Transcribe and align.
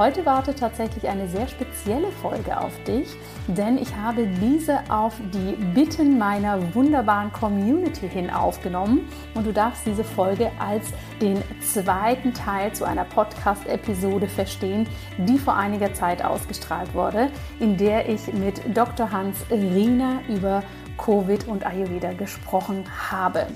Heute 0.00 0.24
wartet 0.24 0.58
tatsächlich 0.58 1.06
eine 1.08 1.28
sehr 1.28 1.46
spezielle 1.46 2.10
Folge 2.10 2.58
auf 2.58 2.72
dich, 2.84 3.06
denn 3.48 3.76
ich 3.76 3.94
habe 3.94 4.26
diese 4.26 4.78
auf 4.88 5.12
die 5.34 5.62
Bitten 5.74 6.16
meiner 6.16 6.74
wunderbaren 6.74 7.30
Community 7.34 8.08
hin 8.08 8.30
aufgenommen 8.30 9.06
und 9.34 9.46
du 9.46 9.52
darfst 9.52 9.84
diese 9.84 10.02
Folge 10.02 10.50
als 10.58 10.86
den 11.20 11.42
zweiten 11.60 12.32
Teil 12.32 12.72
zu 12.72 12.86
einer 12.86 13.04
Podcast-Episode 13.04 14.26
verstehen, 14.26 14.88
die 15.18 15.36
vor 15.36 15.56
einiger 15.56 15.92
Zeit 15.92 16.24
ausgestrahlt 16.24 16.94
wurde, 16.94 17.30
in 17.58 17.76
der 17.76 18.08
ich 18.08 18.32
mit 18.32 18.74
Dr. 18.74 19.12
Hans 19.12 19.44
Riener 19.50 20.20
über 20.30 20.62
Covid 20.96 21.46
und 21.46 21.66
Ayurveda 21.66 22.14
gesprochen 22.14 22.84
habe. 23.10 23.48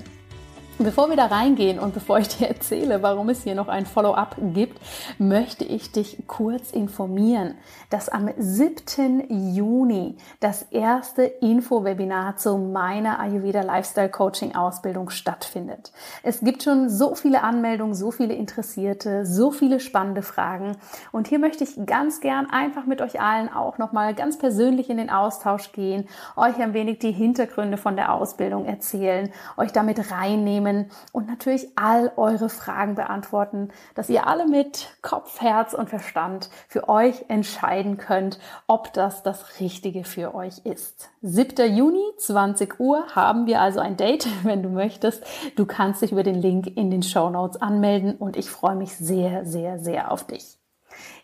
Bevor 0.77 1.09
wir 1.09 1.15
da 1.15 1.27
reingehen 1.27 1.79
und 1.79 1.93
bevor 1.93 2.19
ich 2.19 2.27
dir 2.27 2.47
erzähle, 2.49 3.01
warum 3.01 3.29
es 3.29 3.43
hier 3.43 3.55
noch 3.55 3.69
ein 3.69 3.85
Follow-up 3.85 4.35
gibt, 4.53 4.77
möchte 5.17 5.63
ich 5.63 5.93
dich 5.93 6.27
kurz 6.27 6.71
informieren, 6.71 7.55
dass 7.89 8.09
am 8.09 8.29
7. 8.37 9.53
Juni 9.55 10.17
das 10.41 10.63
erste 10.63 11.23
Info-Webinar 11.23 12.35
zu 12.35 12.57
meiner 12.57 13.21
Ayurveda 13.21 13.61
Lifestyle 13.61 14.09
Coaching 14.09 14.53
Ausbildung 14.53 15.09
stattfindet. 15.11 15.93
Es 16.23 16.41
gibt 16.41 16.63
schon 16.63 16.89
so 16.89 17.15
viele 17.15 17.41
Anmeldungen, 17.41 17.95
so 17.95 18.11
viele 18.11 18.33
Interessierte, 18.33 19.25
so 19.25 19.51
viele 19.51 19.79
spannende 19.79 20.23
Fragen 20.23 20.75
und 21.13 21.29
hier 21.29 21.39
möchte 21.39 21.63
ich 21.63 21.85
ganz 21.85 22.19
gern 22.19 22.49
einfach 22.49 22.85
mit 22.85 22.99
euch 22.99 23.21
allen 23.21 23.47
auch 23.47 23.77
nochmal 23.77 24.13
ganz 24.13 24.37
persönlich 24.37 24.89
in 24.89 24.97
den 24.97 25.09
Austausch 25.09 25.71
gehen, 25.71 26.09
euch 26.35 26.57
ein 26.57 26.73
wenig 26.73 26.99
die 26.99 27.13
Hintergründe 27.13 27.77
von 27.77 27.95
der 27.95 28.11
Ausbildung 28.11 28.65
erzählen, 28.65 29.31
euch 29.55 29.71
damit 29.71 30.11
reinnehmen, 30.11 30.64
nehmen 30.65 30.91
und 31.11 31.27
natürlich 31.27 31.69
all 31.77 32.11
eure 32.17 32.49
Fragen 32.49 32.95
beantworten, 32.95 33.69
dass 33.95 34.09
ihr 34.09 34.27
alle 34.27 34.47
mit 34.47 34.89
Kopf, 35.01 35.41
Herz 35.41 35.73
und 35.73 35.89
Verstand 35.89 36.49
für 36.67 36.89
euch 36.89 37.25
entscheiden 37.29 37.97
könnt, 37.97 38.39
ob 38.67 38.91
das 38.93 39.23
das 39.23 39.59
Richtige 39.59 40.03
für 40.03 40.35
euch 40.35 40.59
ist. 40.65 41.09
7. 41.21 41.73
Juni, 41.75 42.03
20 42.17 42.79
Uhr 42.79 43.15
haben 43.15 43.45
wir 43.45 43.61
also 43.61 43.79
ein 43.79 43.97
Date, 43.97 44.27
wenn 44.43 44.63
du 44.63 44.69
möchtest. 44.69 45.23
Du 45.55 45.65
kannst 45.65 46.01
dich 46.01 46.11
über 46.11 46.23
den 46.23 46.35
Link 46.35 46.67
in 46.75 46.91
den 46.91 47.03
Show 47.03 47.29
Notes 47.29 47.61
anmelden 47.61 48.15
und 48.15 48.35
ich 48.35 48.49
freue 48.49 48.75
mich 48.75 48.95
sehr, 48.95 49.45
sehr, 49.45 49.79
sehr 49.79 50.11
auf 50.11 50.25
dich. 50.25 50.59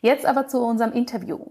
Jetzt 0.01 0.25
aber 0.25 0.47
zu 0.47 0.59
unserem 0.59 0.91
Interview. 0.93 1.47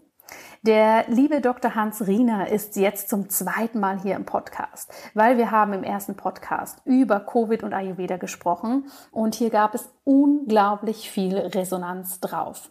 Der 0.62 1.06
liebe 1.08 1.40
Dr. 1.40 1.74
Hans 1.74 2.06
Riener 2.06 2.48
ist 2.48 2.76
jetzt 2.76 3.08
zum 3.08 3.30
zweiten 3.30 3.80
Mal 3.80 3.98
hier 3.98 4.14
im 4.14 4.26
Podcast, 4.26 4.92
weil 5.14 5.38
wir 5.38 5.50
haben 5.50 5.72
im 5.72 5.82
ersten 5.82 6.16
Podcast 6.16 6.82
über 6.84 7.18
Covid 7.18 7.62
und 7.62 7.72
Ayurveda 7.72 8.18
gesprochen 8.18 8.90
und 9.10 9.34
hier 9.34 9.48
gab 9.48 9.74
es 9.74 9.88
unglaublich 10.04 11.10
viel 11.10 11.38
Resonanz 11.38 12.20
drauf. 12.20 12.70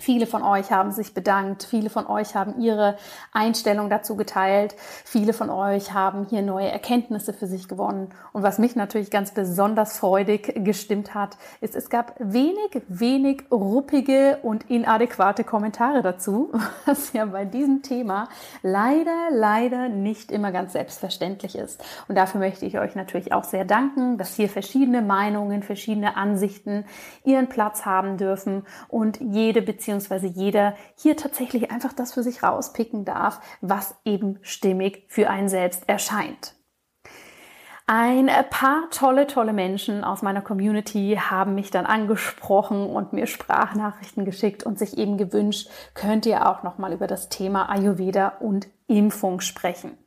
Viele 0.00 0.26
von 0.26 0.42
euch 0.42 0.72
haben 0.72 0.90
sich 0.90 1.14
bedankt, 1.14 1.62
viele 1.62 1.88
von 1.88 2.08
euch 2.08 2.34
haben 2.34 2.60
ihre 2.60 2.96
Einstellung 3.30 3.88
dazu 3.88 4.16
geteilt, 4.16 4.74
viele 5.04 5.32
von 5.32 5.50
euch 5.50 5.92
haben 5.92 6.26
hier 6.28 6.42
neue 6.42 6.68
Erkenntnisse 6.68 7.32
für 7.32 7.46
sich 7.46 7.68
gewonnen. 7.68 8.08
Und 8.32 8.42
was 8.42 8.58
mich 8.58 8.74
natürlich 8.74 9.12
ganz 9.12 9.32
besonders 9.32 9.96
freudig 9.96 10.52
gestimmt 10.64 11.14
hat, 11.14 11.36
ist, 11.60 11.76
es 11.76 11.90
gab 11.90 12.16
wenig, 12.18 12.82
wenig 12.88 13.44
ruppige 13.52 14.40
und 14.42 14.68
inadäquate 14.68 15.44
Kommentare 15.44 16.02
dazu, 16.02 16.50
was 16.86 17.12
ja 17.12 17.26
bei 17.26 17.44
diesem 17.44 17.82
Thema 17.82 18.28
leider, 18.62 19.28
leider 19.30 19.88
nicht 19.88 20.32
immer 20.32 20.50
ganz 20.50 20.72
selbstverständlich 20.72 21.54
ist. 21.54 21.80
Und 22.08 22.16
dafür 22.16 22.40
möchte 22.40 22.66
ich 22.66 22.80
euch 22.80 22.96
natürlich 22.96 23.32
auch 23.32 23.44
sehr 23.44 23.64
danken, 23.64 24.18
dass 24.18 24.34
hier 24.34 24.48
verschiedene 24.48 25.02
Meinungen, 25.02 25.62
verschiedene 25.62 26.16
Ansichten 26.16 26.84
ihren 27.22 27.48
Platz 27.48 27.86
haben 27.86 28.16
dürfen 28.16 28.66
und 28.88 29.20
jede 29.20 29.62
Beziehung 29.62 29.83
beziehungsweise 29.84 30.26
jeder 30.26 30.74
hier 30.96 31.14
tatsächlich 31.14 31.70
einfach 31.70 31.92
das 31.92 32.14
für 32.14 32.22
sich 32.22 32.42
rauspicken 32.42 33.04
darf, 33.04 33.40
was 33.60 33.94
eben 34.06 34.38
stimmig 34.40 35.04
für 35.08 35.28
einen 35.28 35.50
selbst 35.50 35.86
erscheint. 35.90 36.54
Ein 37.86 38.30
paar 38.48 38.88
tolle, 38.90 39.26
tolle 39.26 39.52
Menschen 39.52 40.02
aus 40.02 40.22
meiner 40.22 40.40
Community 40.40 41.18
haben 41.20 41.54
mich 41.54 41.70
dann 41.70 41.84
angesprochen 41.84 42.86
und 42.86 43.12
mir 43.12 43.26
Sprachnachrichten 43.26 44.24
geschickt 44.24 44.62
und 44.64 44.78
sich 44.78 44.96
eben 44.96 45.18
gewünscht, 45.18 45.68
könnt 45.92 46.24
ihr 46.24 46.48
auch 46.48 46.62
noch 46.62 46.78
mal 46.78 46.94
über 46.94 47.06
das 47.06 47.28
Thema 47.28 47.68
Ayurveda 47.68 48.28
und 48.40 48.68
Impfung 48.86 49.42
sprechen. 49.42 49.98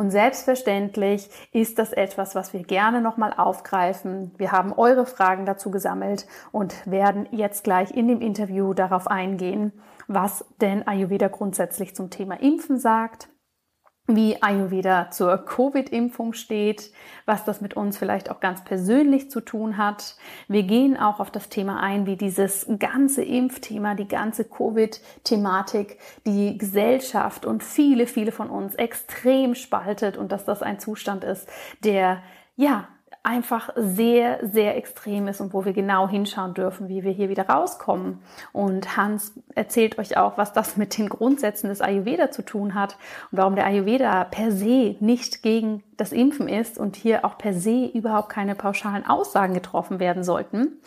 Und 0.00 0.10
selbstverständlich 0.10 1.28
ist 1.52 1.78
das 1.78 1.92
etwas, 1.92 2.34
was 2.34 2.54
wir 2.54 2.62
gerne 2.62 3.02
nochmal 3.02 3.34
aufgreifen. 3.36 4.32
Wir 4.38 4.50
haben 4.50 4.72
eure 4.72 5.04
Fragen 5.04 5.44
dazu 5.44 5.70
gesammelt 5.70 6.26
und 6.52 6.90
werden 6.90 7.28
jetzt 7.32 7.64
gleich 7.64 7.90
in 7.90 8.08
dem 8.08 8.22
Interview 8.22 8.72
darauf 8.72 9.08
eingehen, 9.08 9.74
was 10.08 10.46
denn 10.62 10.88
Ayurveda 10.88 11.28
grundsätzlich 11.28 11.94
zum 11.94 12.08
Thema 12.08 12.40
Impfen 12.40 12.78
sagt, 12.78 13.28
wie 14.16 14.42
Ayurveda 14.42 15.10
zur 15.10 15.38
Covid-Impfung 15.38 16.32
steht, 16.32 16.92
was 17.26 17.44
das 17.44 17.60
mit 17.60 17.74
uns 17.74 17.98
vielleicht 17.98 18.30
auch 18.30 18.40
ganz 18.40 18.64
persönlich 18.64 19.30
zu 19.30 19.40
tun 19.40 19.76
hat. 19.76 20.16
Wir 20.48 20.62
gehen 20.62 20.96
auch 20.96 21.20
auf 21.20 21.30
das 21.30 21.48
Thema 21.48 21.80
ein, 21.80 22.06
wie 22.06 22.16
dieses 22.16 22.66
ganze 22.78 23.22
Impfthema, 23.22 23.94
die 23.94 24.08
ganze 24.08 24.44
Covid-Thematik, 24.44 25.98
die 26.26 26.58
Gesellschaft 26.58 27.46
und 27.46 27.62
viele, 27.62 28.06
viele 28.06 28.32
von 28.32 28.50
uns 28.50 28.74
extrem 28.74 29.54
spaltet 29.54 30.16
und 30.16 30.32
dass 30.32 30.44
das 30.44 30.62
ein 30.62 30.78
Zustand 30.78 31.24
ist, 31.24 31.48
der 31.82 32.22
ja 32.56 32.88
einfach 33.22 33.68
sehr, 33.76 34.38
sehr 34.50 34.76
extrem 34.76 35.28
ist 35.28 35.40
und 35.40 35.52
wo 35.52 35.64
wir 35.66 35.74
genau 35.74 36.08
hinschauen 36.08 36.54
dürfen, 36.54 36.88
wie 36.88 37.04
wir 37.04 37.12
hier 37.12 37.28
wieder 37.28 37.48
rauskommen. 37.48 38.18
Und 38.52 38.96
Hans 38.96 39.34
erzählt 39.54 39.98
euch 39.98 40.16
auch, 40.16 40.38
was 40.38 40.54
das 40.54 40.78
mit 40.78 40.96
den 40.96 41.10
Grundsätzen 41.10 41.68
des 41.68 41.82
Ayurveda 41.82 42.30
zu 42.30 42.42
tun 42.42 42.74
hat 42.74 42.96
und 43.30 43.38
warum 43.38 43.56
der 43.56 43.66
Ayurveda 43.66 44.24
per 44.24 44.52
se 44.52 44.96
nicht 45.00 45.42
gegen 45.42 45.82
das 45.98 46.12
Impfen 46.12 46.48
ist 46.48 46.78
und 46.78 46.96
hier 46.96 47.26
auch 47.26 47.36
per 47.36 47.52
se 47.52 47.90
überhaupt 47.92 48.30
keine 48.30 48.54
pauschalen 48.54 49.06
Aussagen 49.06 49.52
getroffen 49.52 50.00
werden 50.00 50.24
sollten. 50.24 50.78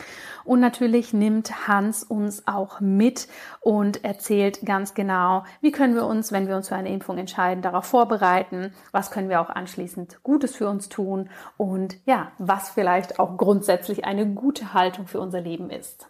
Und 0.44 0.60
natürlich 0.60 1.12
nimmt 1.12 1.68
Hans 1.68 2.04
uns 2.04 2.46
auch 2.46 2.80
mit 2.80 3.28
und 3.60 4.04
erzählt 4.04 4.64
ganz 4.64 4.94
genau, 4.94 5.44
wie 5.60 5.72
können 5.72 5.94
wir 5.94 6.06
uns, 6.06 6.32
wenn 6.32 6.48
wir 6.48 6.56
uns 6.56 6.68
für 6.68 6.76
eine 6.76 6.92
Impfung 6.92 7.18
entscheiden, 7.18 7.62
darauf 7.62 7.86
vorbereiten, 7.86 8.72
was 8.92 9.10
können 9.10 9.28
wir 9.28 9.40
auch 9.40 9.50
anschließend 9.50 10.22
Gutes 10.22 10.56
für 10.56 10.68
uns 10.68 10.88
tun 10.88 11.30
und 11.56 11.96
ja, 12.04 12.32
was 12.38 12.70
vielleicht 12.70 13.18
auch 13.18 13.36
grundsätzlich 13.36 14.04
eine 14.04 14.26
gute 14.26 14.74
Haltung 14.74 15.06
für 15.06 15.20
unser 15.20 15.40
Leben 15.40 15.70
ist. 15.70 16.08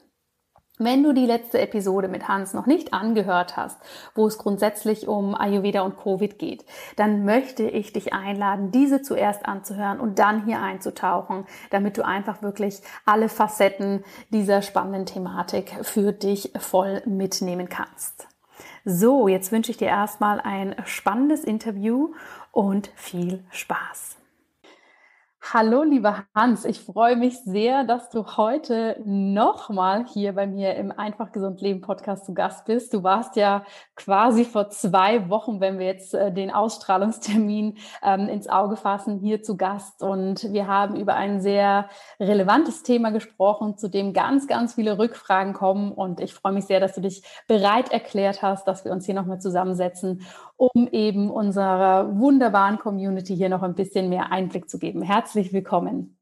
Wenn 0.78 1.04
du 1.04 1.12
die 1.12 1.26
letzte 1.26 1.60
Episode 1.60 2.08
mit 2.08 2.26
Hans 2.26 2.52
noch 2.52 2.66
nicht 2.66 2.92
angehört 2.92 3.56
hast, 3.56 3.78
wo 4.16 4.26
es 4.26 4.38
grundsätzlich 4.38 5.06
um 5.06 5.36
Ayurveda 5.36 5.82
und 5.82 5.96
Covid 5.96 6.36
geht, 6.36 6.64
dann 6.96 7.24
möchte 7.24 7.62
ich 7.62 7.92
dich 7.92 8.12
einladen, 8.12 8.72
diese 8.72 9.00
zuerst 9.00 9.46
anzuhören 9.46 10.00
und 10.00 10.18
dann 10.18 10.44
hier 10.46 10.60
einzutauchen, 10.60 11.46
damit 11.70 11.96
du 11.96 12.04
einfach 12.04 12.42
wirklich 12.42 12.80
alle 13.06 13.28
Facetten 13.28 14.02
dieser 14.30 14.62
spannenden 14.62 15.06
Thematik 15.06 15.76
für 15.82 16.12
dich 16.12 16.50
voll 16.58 17.02
mitnehmen 17.06 17.68
kannst. 17.68 18.26
So, 18.84 19.28
jetzt 19.28 19.52
wünsche 19.52 19.70
ich 19.70 19.76
dir 19.76 19.88
erstmal 19.88 20.40
ein 20.40 20.74
spannendes 20.86 21.44
Interview 21.44 22.14
und 22.50 22.90
viel 22.96 23.44
Spaß. 23.50 24.16
Hallo, 25.52 25.82
lieber 25.82 26.24
Hans, 26.34 26.64
ich 26.64 26.80
freue 26.80 27.16
mich 27.16 27.38
sehr, 27.44 27.84
dass 27.84 28.08
du 28.08 28.24
heute 28.38 28.98
nochmal 29.04 30.06
hier 30.06 30.32
bei 30.32 30.46
mir 30.46 30.74
im 30.74 30.90
Einfach 30.90 31.32
Gesund 31.32 31.60
Leben 31.60 31.82
Podcast 31.82 32.24
zu 32.24 32.32
Gast 32.32 32.64
bist. 32.64 32.94
Du 32.94 33.02
warst 33.02 33.36
ja 33.36 33.62
quasi 33.94 34.46
vor 34.46 34.70
zwei 34.70 35.28
Wochen, 35.28 35.60
wenn 35.60 35.78
wir 35.78 35.84
jetzt 35.84 36.14
äh, 36.14 36.32
den 36.32 36.50
Ausstrahlungstermin 36.50 37.76
ähm, 38.02 38.28
ins 38.30 38.48
Auge 38.48 38.76
fassen, 38.76 39.18
hier 39.18 39.42
zu 39.42 39.58
Gast. 39.58 40.02
Und 40.02 40.50
wir 40.50 40.66
haben 40.66 40.96
über 40.96 41.14
ein 41.14 41.42
sehr 41.42 41.90
relevantes 42.18 42.82
Thema 42.82 43.10
gesprochen, 43.10 43.76
zu 43.76 43.88
dem 43.88 44.14
ganz, 44.14 44.48
ganz 44.48 44.74
viele 44.74 44.98
Rückfragen 44.98 45.52
kommen. 45.52 45.92
Und 45.92 46.20
ich 46.20 46.32
freue 46.32 46.54
mich 46.54 46.64
sehr, 46.64 46.80
dass 46.80 46.94
du 46.94 47.02
dich 47.02 47.22
bereit 47.46 47.92
erklärt 47.92 48.40
hast, 48.40 48.66
dass 48.66 48.86
wir 48.86 48.92
uns 48.92 49.04
hier 49.04 49.14
nochmal 49.14 49.42
zusammensetzen 49.42 50.22
um 50.56 50.88
eben 50.92 51.30
unserer 51.30 52.18
wunderbaren 52.18 52.78
Community 52.78 53.36
hier 53.36 53.48
noch 53.48 53.62
ein 53.62 53.74
bisschen 53.74 54.08
mehr 54.08 54.32
Einblick 54.32 54.68
zu 54.68 54.78
geben. 54.78 55.02
Herzlich 55.02 55.52
willkommen. 55.52 56.16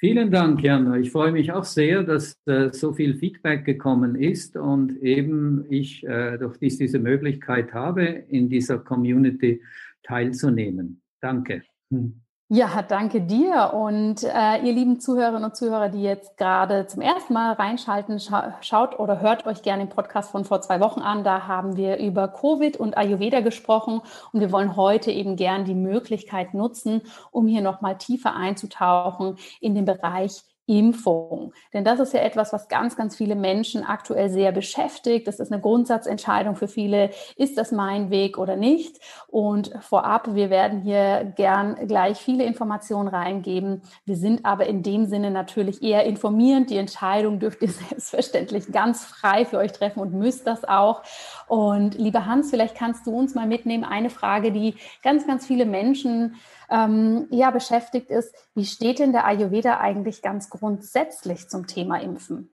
Vielen 0.00 0.30
Dank, 0.30 0.62
Jana. 0.62 0.96
Ich 0.96 1.10
freue 1.10 1.32
mich 1.32 1.50
auch 1.50 1.64
sehr, 1.64 2.04
dass 2.04 2.38
äh, 2.46 2.72
so 2.72 2.92
viel 2.92 3.16
Feedback 3.16 3.64
gekommen 3.64 4.14
ist 4.14 4.56
und 4.56 4.96
eben 5.02 5.66
ich 5.70 6.06
äh, 6.06 6.38
durch 6.38 6.56
dies 6.58 6.78
diese 6.78 7.00
Möglichkeit 7.00 7.74
habe, 7.74 8.04
in 8.04 8.48
dieser 8.48 8.78
Community 8.78 9.60
teilzunehmen. 10.04 11.02
Danke. 11.20 11.62
Hm. 11.90 12.20
Ja, 12.50 12.80
danke 12.80 13.20
dir. 13.20 13.74
Und 13.74 14.22
äh, 14.24 14.56
ihr 14.64 14.72
lieben 14.72 15.00
Zuhörerinnen 15.00 15.44
und 15.44 15.54
Zuhörer, 15.54 15.90
die 15.90 16.02
jetzt 16.02 16.38
gerade 16.38 16.86
zum 16.86 17.02
ersten 17.02 17.34
Mal 17.34 17.52
reinschalten, 17.52 18.18
scha 18.20 18.56
schaut 18.62 18.98
oder 18.98 19.20
hört 19.20 19.44
euch 19.46 19.60
gerne 19.60 19.84
den 19.84 19.90
Podcast 19.90 20.30
von 20.30 20.46
vor 20.46 20.62
zwei 20.62 20.80
Wochen 20.80 21.02
an. 21.02 21.24
Da 21.24 21.46
haben 21.46 21.76
wir 21.76 21.98
über 21.98 22.26
Covid 22.28 22.78
und 22.78 22.96
Ayurveda 22.96 23.40
gesprochen 23.40 24.00
und 24.32 24.40
wir 24.40 24.50
wollen 24.50 24.76
heute 24.76 25.10
eben 25.10 25.36
gern 25.36 25.66
die 25.66 25.74
Möglichkeit 25.74 26.54
nutzen, 26.54 27.02
um 27.32 27.46
hier 27.46 27.60
nochmal 27.60 27.98
tiefer 27.98 28.34
einzutauchen 28.34 29.36
in 29.60 29.74
den 29.74 29.84
Bereich 29.84 30.42
Impfung. 30.68 31.54
Denn 31.72 31.82
das 31.82 31.98
ist 31.98 32.12
ja 32.12 32.20
etwas, 32.20 32.52
was 32.52 32.68
ganz, 32.68 32.94
ganz 32.94 33.16
viele 33.16 33.34
Menschen 33.34 33.84
aktuell 33.84 34.28
sehr 34.28 34.52
beschäftigt. 34.52 35.26
Das 35.26 35.40
ist 35.40 35.50
eine 35.50 35.62
Grundsatzentscheidung 35.62 36.56
für 36.56 36.68
viele. 36.68 37.10
Ist 37.36 37.56
das 37.56 37.72
mein 37.72 38.10
Weg 38.10 38.36
oder 38.36 38.54
nicht? 38.54 39.00
Und 39.28 39.72
vorab, 39.80 40.34
wir 40.34 40.50
werden 40.50 40.82
hier 40.82 41.32
gern 41.36 41.86
gleich 41.88 42.18
viele 42.18 42.44
Informationen 42.44 43.08
reingeben. 43.08 43.80
Wir 44.04 44.16
sind 44.16 44.44
aber 44.44 44.66
in 44.66 44.82
dem 44.82 45.06
Sinne 45.06 45.30
natürlich 45.30 45.82
eher 45.82 46.04
informierend. 46.04 46.68
Die 46.68 46.76
Entscheidung 46.76 47.38
dürft 47.38 47.62
ihr 47.62 47.68
selbstverständlich 47.88 48.70
ganz 48.70 49.06
frei 49.06 49.46
für 49.46 49.56
euch 49.56 49.72
treffen 49.72 50.00
und 50.00 50.12
müsst 50.12 50.46
das 50.46 50.64
auch. 50.64 51.02
Und 51.46 51.94
lieber 51.94 52.26
Hans, 52.26 52.50
vielleicht 52.50 52.76
kannst 52.76 53.06
du 53.06 53.12
uns 53.12 53.34
mal 53.34 53.46
mitnehmen. 53.46 53.84
Eine 53.84 54.10
Frage, 54.10 54.52
die 54.52 54.74
ganz, 55.02 55.26
ganz 55.26 55.46
viele 55.46 55.64
Menschen 55.64 56.36
ähm, 56.70 57.26
ja 57.30 57.50
beschäftigt 57.50 58.10
ist, 58.10 58.34
wie 58.54 58.64
steht 58.64 58.98
denn 58.98 59.12
der 59.12 59.26
Ayurveda 59.26 59.78
eigentlich 59.80 60.22
ganz 60.22 60.50
grundsätzlich 60.50 61.48
zum 61.48 61.66
Thema 61.66 62.00
Impfen? 62.00 62.50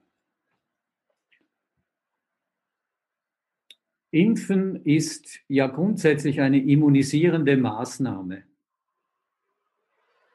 Impfen 4.10 4.84
ist 4.84 5.40
ja 5.48 5.66
grundsätzlich 5.66 6.40
eine 6.40 6.58
immunisierende 6.58 7.56
Maßnahme. 7.56 8.44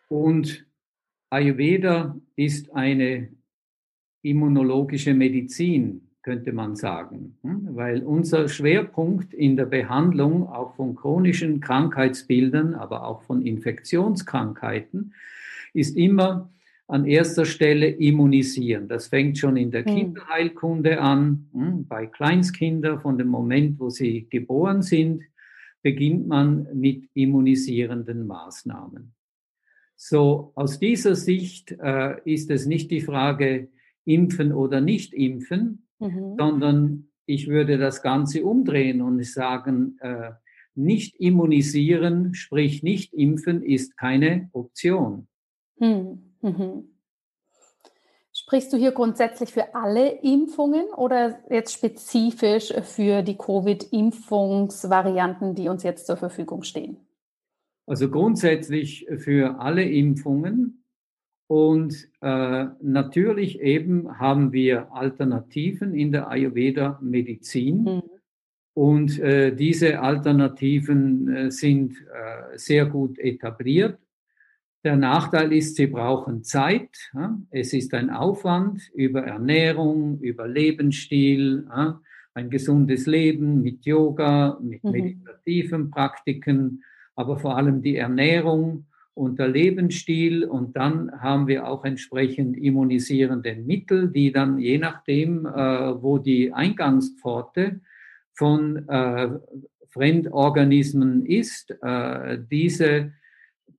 Und 0.10 0.68
Ayurveda 1.30 2.16
ist 2.36 2.74
eine 2.74 3.32
immunologische 4.22 5.14
Medizin 5.14 6.11
könnte 6.24 6.54
man 6.54 6.76
sagen, 6.76 7.38
hm? 7.42 7.70
weil 7.76 8.04
unser 8.04 8.48
Schwerpunkt 8.48 9.34
in 9.34 9.56
der 9.56 9.66
Behandlung 9.66 10.48
auch 10.48 10.76
von 10.76 10.96
chronischen 10.96 11.60
Krankheitsbildern, 11.60 12.76
aber 12.76 13.06
auch 13.08 13.24
von 13.24 13.42
Infektionskrankheiten 13.42 15.14
ist 15.74 15.98
immer 15.98 16.52
an 16.88 17.06
erster 17.06 17.46
Stelle 17.46 17.88
immunisieren. 17.88 18.90
Das 18.90 19.08
fängt 19.08 19.38
schon 19.38 19.56
in 19.56 19.72
der 19.72 19.86
hm. 19.86 19.96
Kinderheilkunde 19.96 21.00
an. 21.00 21.48
Hm? 21.54 21.88
Bei 21.88 22.06
Kleinstkindern 22.06 23.00
von 23.00 23.18
dem 23.18 23.30
Moment, 23.30 23.80
wo 23.80 23.90
sie 23.90 24.28
geboren 24.30 24.82
sind, 24.82 25.24
beginnt 25.82 26.28
man 26.28 26.68
mit 26.74 27.10
immunisierenden 27.14 28.28
Maßnahmen. 28.28 29.14
So, 29.96 30.52
aus 30.56 30.80
dieser 30.80 31.16
Sicht 31.16 31.76
äh, 31.80 32.16
ist 32.26 32.52
es 32.52 32.66
nicht 32.66 32.92
die 32.92 33.02
Frage, 33.02 33.70
impfen 34.04 34.52
oder 34.52 34.82
nicht 34.82 35.14
impfen, 35.14 35.86
mhm. 36.02 36.36
sondern 36.38 37.08
ich 37.26 37.48
würde 37.48 37.78
das 37.78 38.02
Ganze 38.02 38.44
umdrehen 38.44 39.02
und 39.02 39.26
sagen, 39.26 39.98
äh, 40.02 40.32
nicht 40.76 41.18
immunisieren, 41.20 42.34
sprich 42.34 42.84
nicht 42.84 43.14
impfen, 43.14 43.64
ist 43.64 43.96
keine 43.98 44.50
Option. 44.54 45.28
Mhm. 45.78 46.34
Mhm. 46.42 46.88
Sprichst 48.34 48.72
du 48.74 48.78
hier 48.78 48.92
grundsätzlich 48.92 49.54
für 49.54 49.76
alle 49.76 50.10
Impfungen 50.22 50.86
oder 50.96 51.40
jetzt 51.50 51.74
spezifisch 51.74 52.74
für 52.84 53.22
die 53.22 53.38
Covid-Impfungsvarianten, 53.38 55.56
die 55.56 55.70
uns 55.70 55.84
jetzt 55.84 56.08
zur 56.08 56.18
Verfügung 56.18 56.64
stehen? 56.64 56.98
Also 57.86 58.10
grundsätzlich 58.10 59.06
für 59.18 59.60
alle 59.60 59.84
Impfungen. 59.84 60.81
Und 61.52 62.08
äh, 62.22 62.68
natürlich 62.82 63.60
eben 63.60 64.20
haben 64.20 64.54
wir 64.54 64.94
Alternativen 64.94 65.94
in 65.94 66.14
der 66.14 66.30
Ayurveda-Medizin. 66.30 67.84
Mhm. 67.84 68.04
Und 68.74 69.20
äh, 69.20 69.54
diese 69.54 70.00
Alternativen 70.00 71.28
äh, 71.28 71.52
sind 71.52 71.92
äh, 71.92 72.58
sehr 72.58 72.86
gut 72.86 73.20
etabliert. 73.20 74.00
Der 74.86 74.96
Nachteil 74.96 75.52
ist, 75.52 75.76
sie 75.76 75.88
brauchen 75.88 76.46
Zeit. 76.46 77.12
Ja? 77.14 77.38
Es 77.50 77.74
ist 77.74 77.94
ein 77.96 78.12
Aufwand 78.12 78.90
über 78.94 79.24
Ernährung, 79.24 80.22
über 80.22 80.48
Lebensstil, 80.48 81.68
ja? 81.68 82.00
ein 82.34 82.50
gesundes 82.50 83.08
Leben 83.08 83.62
mit 83.62 83.84
Yoga, 83.84 84.58
mit 84.62 84.86
mhm. 84.86 84.92
meditativen 84.92 85.92
Praktiken, 85.92 86.86
aber 87.14 87.38
vor 87.38 87.58
allem 87.58 87.82
die 87.82 87.98
Ernährung 87.98 88.86
und 89.14 89.40
der 89.40 89.50
Lebensstil 89.50 90.46
und 90.46 90.76
dann 90.76 91.12
haben 91.22 91.48
wir 91.48 91.68
auch 91.68 91.84
entsprechend 91.84 92.58
immunisierende 92.58 93.56
Mittel, 93.56 94.10
die 94.10 94.32
dann 94.32 94.58
je 94.58 94.78
nachdem, 94.78 95.46
äh, 95.46 95.50
wo 96.02 96.18
die 96.18 96.54
Eingangspforte 96.54 97.82
von 98.34 98.88
äh, 98.88 99.30
Fremdorganismen 99.90 101.26
ist, 101.26 101.76
äh, 101.82 102.40
diese, 102.50 103.14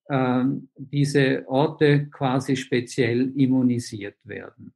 äh, 0.08 0.44
diese 0.76 1.44
Orte 1.48 2.08
quasi 2.10 2.56
speziell 2.56 3.32
immunisiert 3.34 4.16
werden. 4.24 4.74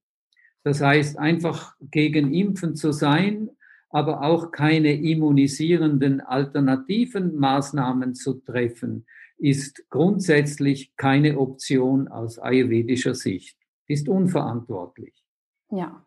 Das 0.64 0.80
heißt, 0.80 1.18
einfach 1.18 1.76
gegen 1.90 2.32
Impfen 2.32 2.74
zu 2.74 2.90
sein, 2.90 3.50
aber 3.90 4.22
auch 4.22 4.50
keine 4.50 4.94
immunisierenden 4.94 6.20
alternativen 6.20 7.36
Maßnahmen 7.36 8.14
zu 8.14 8.34
treffen, 8.40 9.06
ist 9.38 9.88
grundsätzlich 9.90 10.94
keine 10.96 11.38
Option 11.38 12.08
aus 12.08 12.38
ayurvedischer 12.38 13.14
Sicht, 13.14 13.56
ist 13.86 14.08
unverantwortlich. 14.08 15.24
Ja. 15.70 16.04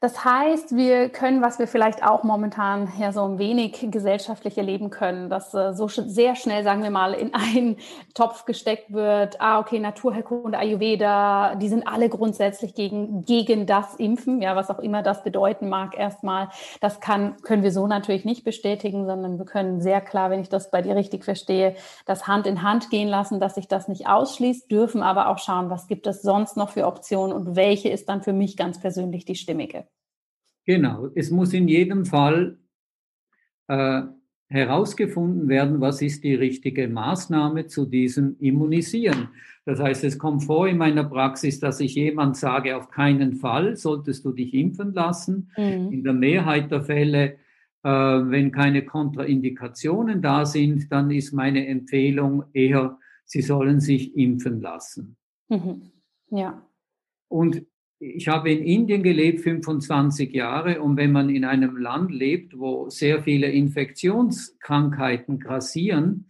Das 0.00 0.24
heißt, 0.24 0.76
wir 0.76 1.08
können, 1.08 1.42
was 1.42 1.58
wir 1.58 1.66
vielleicht 1.66 2.04
auch 2.04 2.22
momentan 2.22 2.92
ja 3.00 3.10
so 3.10 3.24
ein 3.24 3.40
wenig 3.40 3.84
gesellschaftlich 3.90 4.56
erleben 4.56 4.90
können, 4.90 5.28
dass 5.28 5.52
äh, 5.54 5.74
so 5.74 5.88
sch 5.88 6.02
sehr 6.06 6.36
schnell, 6.36 6.62
sagen 6.62 6.84
wir 6.84 6.90
mal, 6.90 7.14
in 7.14 7.34
einen 7.34 7.78
Topf 8.14 8.44
gesteckt 8.44 8.92
wird, 8.92 9.40
ah, 9.40 9.58
okay, 9.58 9.80
Naturheilkunde, 9.80 10.56
Ayurveda, 10.56 11.56
die 11.56 11.68
sind 11.68 11.88
alle 11.88 12.08
grundsätzlich 12.08 12.74
gegen, 12.74 13.24
gegen 13.24 13.66
das 13.66 13.96
Impfen, 13.96 14.40
ja, 14.40 14.54
was 14.54 14.70
auch 14.70 14.78
immer 14.78 15.02
das 15.02 15.24
bedeuten 15.24 15.68
mag 15.68 15.98
erstmal. 15.98 16.48
Das 16.80 17.00
kann, 17.00 17.34
können 17.42 17.64
wir 17.64 17.72
so 17.72 17.88
natürlich 17.88 18.24
nicht 18.24 18.44
bestätigen, 18.44 19.04
sondern 19.04 19.36
wir 19.38 19.46
können 19.46 19.80
sehr 19.80 20.00
klar, 20.00 20.30
wenn 20.30 20.40
ich 20.40 20.48
das 20.48 20.70
bei 20.70 20.80
dir 20.80 20.94
richtig 20.94 21.24
verstehe, 21.24 21.74
das 22.06 22.28
Hand 22.28 22.46
in 22.46 22.62
Hand 22.62 22.90
gehen 22.90 23.08
lassen, 23.08 23.40
dass 23.40 23.56
sich 23.56 23.66
das 23.66 23.88
nicht 23.88 24.06
ausschließt, 24.06 24.70
dürfen 24.70 25.02
aber 25.02 25.26
auch 25.28 25.38
schauen, 25.38 25.70
was 25.70 25.88
gibt 25.88 26.06
es 26.06 26.22
sonst 26.22 26.56
noch 26.56 26.70
für 26.70 26.86
Optionen 26.86 27.34
und 27.34 27.56
welche 27.56 27.88
ist 27.88 28.08
dann 28.08 28.22
für 28.22 28.32
mich 28.32 28.56
ganz 28.56 28.78
persönlich 28.78 29.24
die 29.24 29.34
stimmige. 29.34 29.87
Genau, 30.68 31.08
es 31.14 31.30
muss 31.30 31.54
in 31.54 31.66
jedem 31.66 32.04
Fall 32.04 32.58
äh, 33.68 34.02
herausgefunden 34.48 35.48
werden, 35.48 35.80
was 35.80 36.02
ist 36.02 36.24
die 36.24 36.34
richtige 36.34 36.88
Maßnahme 36.88 37.68
zu 37.68 37.86
diesem 37.86 38.36
Immunisieren. 38.38 39.28
Das 39.64 39.80
heißt, 39.80 40.04
es 40.04 40.18
kommt 40.18 40.44
vor 40.44 40.68
in 40.68 40.76
meiner 40.76 41.04
Praxis, 41.04 41.58
dass 41.58 41.80
ich 41.80 41.94
jemand 41.94 42.36
sage, 42.36 42.76
auf 42.76 42.90
keinen 42.90 43.36
Fall 43.36 43.76
solltest 43.76 44.26
du 44.26 44.32
dich 44.32 44.52
impfen 44.52 44.92
lassen. 44.92 45.50
Mhm. 45.56 45.90
In 45.90 46.04
der 46.04 46.12
Mehrheit 46.12 46.70
der 46.70 46.82
Fälle, 46.82 47.38
äh, 47.82 47.88
wenn 47.88 48.52
keine 48.52 48.84
Kontraindikationen 48.84 50.20
da 50.20 50.44
sind, 50.44 50.92
dann 50.92 51.10
ist 51.10 51.32
meine 51.32 51.66
Empfehlung 51.66 52.44
eher, 52.52 52.98
sie 53.24 53.40
sollen 53.40 53.80
sich 53.80 54.14
impfen 54.18 54.60
lassen. 54.60 55.16
Mhm. 55.48 55.92
Ja. 56.30 56.62
Und 57.28 57.64
ich 58.00 58.28
habe 58.28 58.50
in 58.50 58.62
Indien 58.62 59.02
gelebt, 59.02 59.40
25 59.40 60.32
Jahre, 60.32 60.80
und 60.80 60.96
wenn 60.96 61.12
man 61.12 61.30
in 61.30 61.44
einem 61.44 61.76
Land 61.76 62.12
lebt, 62.12 62.58
wo 62.58 62.88
sehr 62.90 63.22
viele 63.22 63.48
Infektionskrankheiten 63.48 65.40
grassieren, 65.40 66.26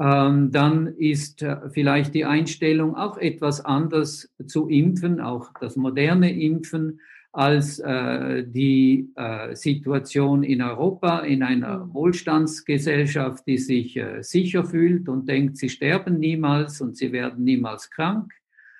ähm, 0.00 0.52
dann 0.52 0.86
ist 0.86 1.42
äh, 1.42 1.70
vielleicht 1.70 2.14
die 2.14 2.24
Einstellung 2.24 2.96
auch 2.96 3.18
etwas 3.18 3.64
anders 3.64 4.32
zu 4.46 4.68
impfen, 4.68 5.20
auch 5.20 5.52
das 5.60 5.76
moderne 5.76 6.32
Impfen, 6.32 7.00
als 7.32 7.78
äh, 7.78 8.44
die 8.46 9.10
äh, 9.16 9.54
Situation 9.54 10.42
in 10.42 10.62
Europa, 10.62 11.20
in 11.20 11.42
einer 11.42 11.84
mhm. 11.84 11.94
Wohlstandsgesellschaft, 11.94 13.46
die 13.46 13.58
sich 13.58 13.96
äh, 13.96 14.22
sicher 14.22 14.64
fühlt 14.64 15.08
und 15.08 15.28
denkt, 15.28 15.56
sie 15.56 15.68
sterben 15.68 16.18
niemals 16.18 16.80
und 16.80 16.96
sie 16.96 17.12
werden 17.12 17.44
niemals 17.44 17.90
krank. 17.90 18.32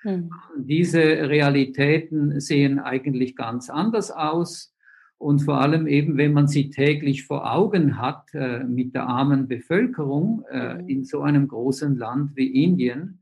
Mhm. 0.03 0.29
Diese 0.57 0.99
Realitäten 0.99 2.39
sehen 2.39 2.79
eigentlich 2.79 3.35
ganz 3.35 3.69
anders 3.69 4.11
aus. 4.11 4.73
Und 5.17 5.39
vor 5.39 5.59
allem 5.59 5.85
eben, 5.85 6.15
wenn 6.15 6.31
man 6.31 6.47
sie 6.47 6.69
täglich 6.69 7.25
vor 7.25 7.51
Augen 7.51 7.97
hat 7.97 8.33
äh, 8.33 8.63
mit 8.63 8.95
der 8.95 9.07
armen 9.07 9.49
Bevölkerung 9.49 10.45
äh, 10.49 10.75
mhm. 10.75 10.87
in 10.87 11.03
so 11.03 11.21
einem 11.21 11.47
großen 11.49 11.97
Land 11.97 12.37
wie 12.37 12.63
Indien, 12.63 13.21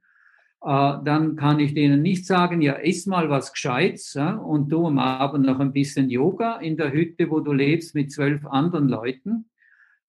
äh, 0.62 0.94
dann 1.04 1.36
kann 1.36 1.60
ich 1.60 1.74
denen 1.74 2.04
nicht 2.04 2.28
sagen, 2.28 2.62
ja, 2.62 2.74
iss 2.74 3.08
mal 3.08 3.32
was 3.32 3.52
Gescheites 3.52 4.14
ja, 4.14 4.36
und 4.36 4.72
du 4.72 4.86
am 4.86 5.00
Abend 5.00 5.46
noch 5.46 5.60
ein 5.60 5.74
bisschen 5.74 6.12
Yoga 6.12 6.58
in 6.58 6.78
der 6.78 6.92
Hütte, 6.92 7.32
wo 7.32 7.40
du 7.40 7.52
lebst 7.52 7.96
mit 7.96 8.12
zwölf 8.12 8.46
anderen 8.46 8.88
Leuten. 8.88 9.50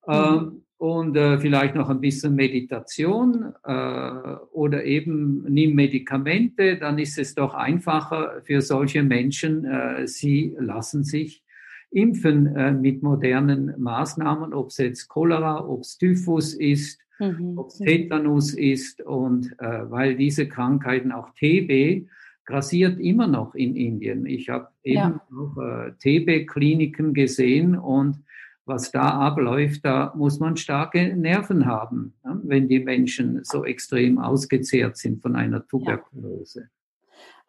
Mhm. 0.07 0.63
Und 0.79 1.17
äh, 1.17 1.37
vielleicht 1.39 1.75
noch 1.75 1.89
ein 1.89 1.99
bisschen 1.99 2.35
Meditation 2.35 3.53
äh, 3.65 4.35
oder 4.53 4.85
eben 4.85 5.43
nimm 5.43 5.75
Medikamente, 5.75 6.77
dann 6.77 6.97
ist 6.97 7.19
es 7.19 7.35
doch 7.35 7.53
einfacher 7.53 8.41
für 8.45 8.61
solche 8.61 9.03
Menschen. 9.03 9.65
Äh, 9.65 10.07
sie 10.07 10.55
lassen 10.57 11.03
sich 11.03 11.43
impfen 11.91 12.55
äh, 12.55 12.71
mit 12.71 13.03
modernen 13.03 13.73
Maßnahmen, 13.77 14.53
ob 14.53 14.69
es 14.69 14.77
jetzt 14.77 15.09
Cholera, 15.09 15.67
ob 15.67 15.81
es 15.81 15.97
Typhus 15.97 16.53
ist, 16.53 17.01
mhm. 17.19 17.57
ob 17.57 17.67
es 17.67 17.79
Tetanus 17.79 18.53
ist 18.53 19.01
und 19.01 19.53
äh, 19.59 19.91
weil 19.91 20.15
diese 20.15 20.47
Krankheiten 20.47 21.11
auch 21.11 21.31
TB 21.31 22.07
grassiert 22.45 23.01
immer 23.01 23.27
noch 23.27 23.53
in 23.53 23.75
Indien. 23.75 24.25
Ich 24.25 24.47
habe 24.47 24.69
eben 24.83 24.95
ja. 24.95 25.21
auch 25.37 25.57
äh, 25.57 25.91
TB-Kliniken 25.99 27.13
gesehen 27.13 27.77
und 27.77 28.23
was 28.69 28.91
da 28.91 29.09
abläuft, 29.09 29.83
da 29.83 30.13
muss 30.15 30.39
man 30.39 30.55
starke 30.55 31.13
Nerven 31.15 31.65
haben, 31.65 32.13
wenn 32.23 32.69
die 32.69 32.79
Menschen 32.79 33.43
so 33.43 33.65
extrem 33.65 34.17
ausgezehrt 34.19 34.95
sind 34.95 35.21
von 35.21 35.35
einer 35.35 35.67
Tuberkulose. 35.67 36.69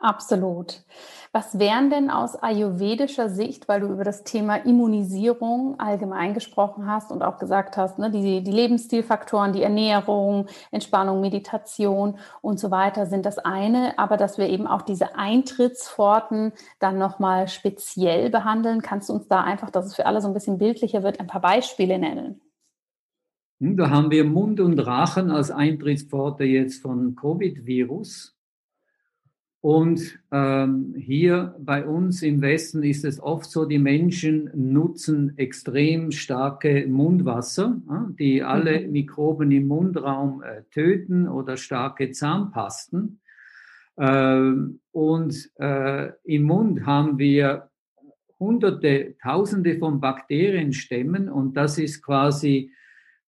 Absolut. 0.00 0.82
Was 1.32 1.58
wären 1.58 1.90
denn 1.90 2.10
aus 2.10 2.34
ayurvedischer 2.34 3.28
Sicht, 3.28 3.68
weil 3.68 3.82
du 3.82 3.88
über 3.88 4.02
das 4.02 4.24
Thema 4.24 4.56
Immunisierung 4.56 5.78
allgemein 5.78 6.32
gesprochen 6.32 6.86
hast 6.86 7.12
und 7.12 7.22
auch 7.22 7.38
gesagt 7.38 7.76
hast, 7.76 7.98
ne, 7.98 8.10
die, 8.10 8.42
die 8.42 8.50
Lebensstilfaktoren, 8.50 9.52
die 9.52 9.62
Ernährung, 9.62 10.46
Entspannung, 10.70 11.20
Meditation 11.20 12.18
und 12.40 12.58
so 12.58 12.70
weiter 12.70 13.04
sind 13.04 13.26
das 13.26 13.38
eine, 13.38 13.98
aber 13.98 14.16
dass 14.16 14.38
wir 14.38 14.48
eben 14.48 14.66
auch 14.66 14.80
diese 14.80 15.16
Eintrittspforten 15.16 16.52
dann 16.78 16.98
nochmal 16.98 17.46
speziell 17.46 18.30
behandeln. 18.30 18.80
Kannst 18.80 19.10
du 19.10 19.12
uns 19.12 19.28
da 19.28 19.42
einfach, 19.42 19.68
dass 19.68 19.84
es 19.84 19.94
für 19.94 20.06
alle 20.06 20.22
so 20.22 20.28
ein 20.28 20.34
bisschen 20.34 20.56
bildlicher 20.56 21.02
wird, 21.02 21.20
ein 21.20 21.26
paar 21.26 21.42
Beispiele 21.42 21.98
nennen? 21.98 22.40
Hm, 23.60 23.76
da 23.76 23.90
haben 23.90 24.10
wir 24.10 24.24
Mund 24.24 24.60
und 24.60 24.78
Rachen 24.78 25.30
als 25.30 25.50
Eintrittspforte 25.50 26.44
jetzt 26.44 26.80
von 26.80 27.14
Covid-Virus. 27.14 28.39
Und 29.62 30.18
ähm, 30.32 30.94
hier 30.96 31.54
bei 31.58 31.84
uns 31.84 32.22
im 32.22 32.40
Westen 32.40 32.82
ist 32.82 33.04
es 33.04 33.20
oft 33.20 33.50
so, 33.50 33.66
die 33.66 33.78
Menschen 33.78 34.50
nutzen 34.54 35.36
extrem 35.36 36.12
starke 36.12 36.86
Mundwasser, 36.86 37.78
äh, 37.90 38.14
die 38.18 38.42
alle 38.42 38.80
mhm. 38.80 38.92
Mikroben 38.92 39.50
im 39.50 39.66
Mundraum 39.66 40.42
äh, 40.42 40.62
töten 40.70 41.28
oder 41.28 41.58
starke 41.58 42.10
Zahnpasten. 42.10 43.20
Ähm, 43.98 44.80
und 44.92 45.50
äh, 45.56 46.10
im 46.24 46.44
Mund 46.44 46.86
haben 46.86 47.18
wir 47.18 47.68
hunderte, 48.38 49.16
tausende 49.22 49.78
von 49.78 50.00
Bakterienstämmen 50.00 51.28
und 51.28 51.54
das 51.58 51.76
ist 51.76 52.02
quasi 52.02 52.72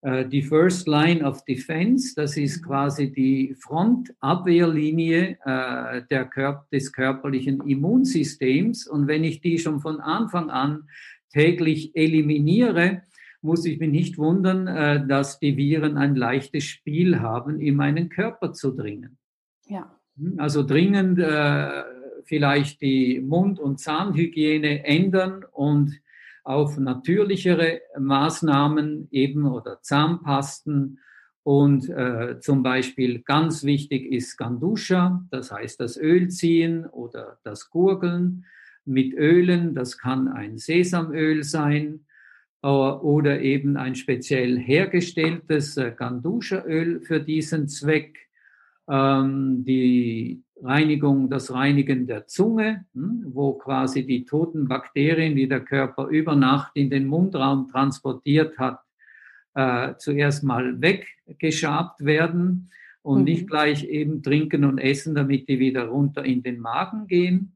die 0.04 0.42
First 0.42 0.88
Line 0.88 1.24
of 1.24 1.44
Defense, 1.44 2.14
das 2.16 2.36
ist 2.36 2.60
mhm. 2.60 2.66
quasi 2.66 3.12
die 3.12 3.54
Frontabwehrlinie 3.60 5.38
äh, 5.44 6.02
der 6.10 6.24
Körp 6.24 6.68
des 6.70 6.92
körperlichen 6.92 7.60
Immunsystems. 7.68 8.88
Und 8.88 9.06
wenn 9.06 9.22
ich 9.22 9.40
die 9.40 9.58
schon 9.58 9.80
von 9.80 10.00
Anfang 10.00 10.50
an 10.50 10.88
täglich 11.32 11.94
eliminiere, 11.94 13.02
muss 13.42 13.64
ich 13.64 13.78
mich 13.80 13.90
nicht 13.90 14.18
wundern, 14.18 14.66
äh, 14.66 15.06
dass 15.06 15.38
die 15.38 15.56
Viren 15.56 15.96
ein 15.96 16.14
leichtes 16.14 16.64
Spiel 16.64 17.20
haben, 17.20 17.60
in 17.60 17.76
meinen 17.76 18.08
Körper 18.08 18.52
zu 18.52 18.70
dringen. 18.70 19.18
Ja. 19.66 19.98
Hm, 20.16 20.34
also 20.38 20.62
dringend 20.62 21.18
äh, 21.18 21.82
vielleicht 22.24 22.80
die 22.80 23.20
Mund- 23.20 23.58
und 23.58 23.80
Zahnhygiene 23.80 24.84
ändern 24.84 25.44
und 25.50 26.00
auf 26.44 26.78
natürlichere 26.78 27.80
Maßnahmen 27.98 29.08
eben 29.10 29.46
oder 29.46 29.80
Zahnpasten. 29.82 30.98
Und 31.44 31.88
äh, 31.88 32.38
zum 32.40 32.62
Beispiel 32.62 33.22
ganz 33.22 33.64
wichtig 33.64 34.10
ist 34.12 34.36
Gandusha, 34.36 35.26
das 35.30 35.50
heißt 35.50 35.80
das 35.80 35.96
Öl 35.96 36.28
ziehen 36.28 36.86
oder 36.86 37.38
das 37.42 37.68
Gurgeln 37.68 38.44
mit 38.84 39.12
Ölen. 39.14 39.74
Das 39.74 39.98
kann 39.98 40.28
ein 40.28 40.58
Sesamöl 40.58 41.42
sein 41.42 42.06
äh, 42.62 42.68
oder 42.68 43.40
eben 43.40 43.76
ein 43.76 43.96
speziell 43.96 44.58
hergestelltes 44.58 45.76
äh, 45.76 45.92
Gandusha-Öl 45.96 47.00
für 47.00 47.20
diesen 47.20 47.68
Zweck. 47.68 48.18
Ähm, 48.88 49.64
die 49.64 50.42
Reinigung, 50.62 51.28
das 51.28 51.52
Reinigen 51.52 52.06
der 52.06 52.26
Zunge, 52.26 52.86
hm, 52.94 53.24
wo 53.26 53.54
quasi 53.54 54.06
die 54.06 54.24
toten 54.24 54.68
Bakterien, 54.68 55.36
die 55.36 55.48
der 55.48 55.60
Körper 55.60 56.06
über 56.06 56.36
Nacht 56.36 56.72
in 56.74 56.90
den 56.90 57.06
Mundraum 57.06 57.68
transportiert 57.68 58.58
hat, 58.58 58.80
äh, 59.54 59.94
zuerst 59.98 60.44
mal 60.44 60.80
weggeschabt 60.80 62.04
werden 62.04 62.70
und 63.02 63.20
mhm. 63.20 63.24
nicht 63.24 63.48
gleich 63.48 63.84
eben 63.84 64.22
trinken 64.22 64.64
und 64.64 64.78
essen, 64.78 65.14
damit 65.14 65.48
die 65.48 65.58
wieder 65.58 65.86
runter 65.86 66.24
in 66.24 66.42
den 66.42 66.60
Magen 66.60 67.06
gehen. 67.06 67.52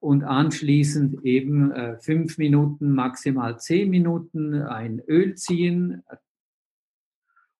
Und 0.00 0.24
anschließend 0.24 1.24
eben 1.24 1.72
äh, 1.72 1.98
fünf 1.98 2.38
Minuten, 2.38 2.92
maximal 2.94 3.60
zehn 3.60 3.90
Minuten 3.90 4.54
ein 4.54 5.02
Öl 5.06 5.34
ziehen 5.34 6.02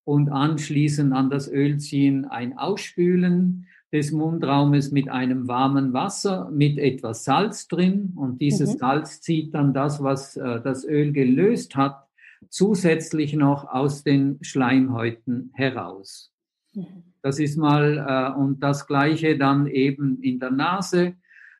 und 0.04 0.30
anschließend 0.30 1.12
an 1.12 1.28
das 1.28 1.52
Öl 1.52 1.78
ziehen 1.78 2.24
ein 2.24 2.56
Ausspülen 2.56 3.66
des 3.92 4.12
Mundraumes 4.12 4.92
mit 4.92 5.08
einem 5.08 5.48
warmen 5.48 5.92
Wasser 5.92 6.48
mit 6.50 6.78
etwas 6.78 7.24
Salz 7.24 7.66
drin 7.66 8.12
und 8.16 8.40
dieses 8.40 8.74
mhm. 8.74 8.78
Salz 8.78 9.20
zieht 9.20 9.54
dann 9.54 9.74
das, 9.74 10.02
was 10.02 10.36
äh, 10.36 10.60
das 10.62 10.84
Öl 10.84 11.12
gelöst 11.12 11.74
hat, 11.76 12.06
zusätzlich 12.48 13.34
noch 13.34 13.68
aus 13.68 14.04
den 14.04 14.38
Schleimhäuten 14.42 15.50
heraus. 15.54 16.32
Mhm. 16.74 17.04
Das 17.22 17.38
ist 17.38 17.56
mal, 17.56 17.98
äh, 17.98 18.38
und 18.38 18.62
das 18.62 18.86
gleiche 18.86 19.36
dann 19.36 19.66
eben 19.66 20.22
in 20.22 20.38
der 20.38 20.50
Nase. 20.50 21.14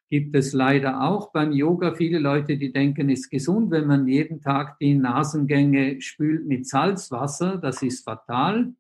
gibt 0.08 0.34
es 0.34 0.52
leider 0.52 1.02
auch 1.02 1.30
beim 1.32 1.52
Yoga 1.52 1.94
viele 1.94 2.18
Leute, 2.18 2.56
die 2.56 2.72
denken, 2.72 3.10
es 3.10 3.20
ist 3.20 3.30
gesund, 3.30 3.70
wenn 3.70 3.86
man 3.86 4.08
jeden 4.08 4.40
Tag 4.40 4.76
die 4.80 4.94
Nasengänge 4.94 6.00
spült 6.00 6.46
mit 6.46 6.66
Salzwasser. 6.66 7.58
Das 7.58 7.80
ist 7.82 8.04
fatal, 8.04 8.72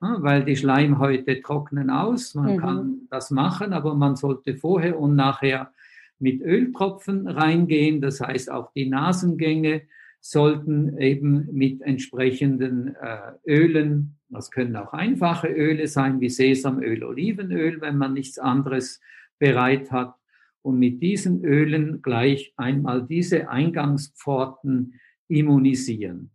weil 0.00 0.44
die 0.44 0.56
Schleimhäute 0.56 1.40
trocknen 1.42 1.90
aus. 1.90 2.34
Man 2.34 2.54
mhm. 2.54 2.58
kann 2.58 3.00
das 3.10 3.30
machen, 3.30 3.72
aber 3.72 3.94
man 3.94 4.16
sollte 4.16 4.56
vorher 4.56 4.98
und 4.98 5.14
nachher 5.14 5.72
mit 6.18 6.40
Öltropfen 6.40 7.28
reingehen. 7.28 8.00
Das 8.00 8.20
heißt, 8.20 8.50
auch 8.50 8.72
die 8.72 8.88
Nasengänge 8.88 9.82
sollten 10.20 10.98
eben 10.98 11.48
mit 11.52 11.80
entsprechenden 11.82 12.94
äh, 12.96 13.32
Ölen, 13.46 14.16
das 14.28 14.50
können 14.50 14.76
auch 14.76 14.92
einfache 14.92 15.48
Öle 15.48 15.86
sein, 15.88 16.20
wie 16.20 16.28
Sesamöl, 16.28 17.02
Olivenöl, 17.02 17.80
wenn 17.80 17.96
man 17.96 18.12
nichts 18.12 18.38
anderes 18.38 19.00
bereit 19.38 19.90
hat, 19.90 20.14
und 20.62 20.78
mit 20.78 21.00
diesen 21.00 21.42
Ölen 21.42 22.02
gleich 22.02 22.52
einmal 22.56 23.06
diese 23.06 23.48
Eingangspforten 23.48 25.00
immunisieren. 25.26 26.30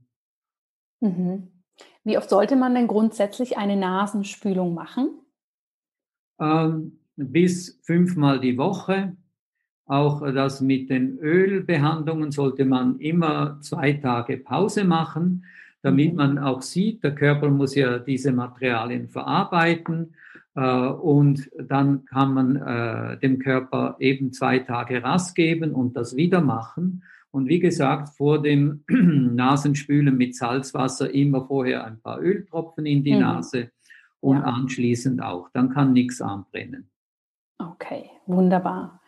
Mhm. 1.00 1.55
Wie 2.06 2.18
oft 2.18 2.30
sollte 2.30 2.56
man 2.56 2.76
denn 2.76 2.88
grundsätzlich 2.88 3.58
eine 3.58 3.76
Nasenspülung 3.76 4.76
machen? 4.76 5.10
Ähm, 6.40 7.00
bis 7.16 7.80
fünfmal 7.84 8.40
die 8.40 8.58
Woche. 8.58 9.18
Auch 9.88 10.22
das 10.32 10.62
mit 10.62 10.90
den 10.90 11.18
Ölbehandlungen 11.18 12.32
sollte 12.32 12.66
man 12.66 13.00
immer 13.00 13.60
zwei 13.62 13.94
Tage 13.94 14.38
Pause 14.38 14.84
machen, 14.84 15.46
damit 15.82 16.12
mhm. 16.12 16.18
man 16.18 16.38
auch 16.40 16.62
sieht, 16.62 17.04
der 17.04 17.16
Körper 17.16 17.50
muss 17.50 17.76
ja 17.76 18.00
diese 18.00 18.32
Materialien 18.32 19.08
verarbeiten 19.08 20.16
äh, 20.56 20.88
und 20.88 21.50
dann 21.60 22.06
kann 22.06 22.34
man 22.34 22.56
äh, 22.56 23.20
dem 23.20 23.40
Körper 23.40 23.96
eben 24.00 24.32
zwei 24.32 24.60
Tage 24.60 25.04
Rast 25.04 25.36
geben 25.36 25.74
und 25.74 25.96
das 25.96 26.16
wieder 26.16 26.42
machen. 26.42 27.04
Und 27.36 27.50
wie 27.50 27.60
gesagt, 27.60 28.16
vor 28.16 28.42
dem 28.42 28.86
Nasenspülen 28.88 30.16
mit 30.16 30.38
Salzwasser 30.38 31.14
immer 31.14 31.46
vorher 31.46 31.84
ein 31.84 32.00
paar 32.00 32.22
Öltropfen 32.22 32.86
in 32.86 33.04
die 33.04 33.12
mhm. 33.12 33.20
Nase 33.20 33.72
und 34.22 34.38
ja. 34.38 34.44
anschließend 34.44 35.22
auch. 35.22 35.50
Dann 35.52 35.70
kann 35.70 35.92
nichts 35.92 36.22
anbrennen. 36.22 36.90
Okay, 37.58 38.10
wunderbar. 38.26 39.02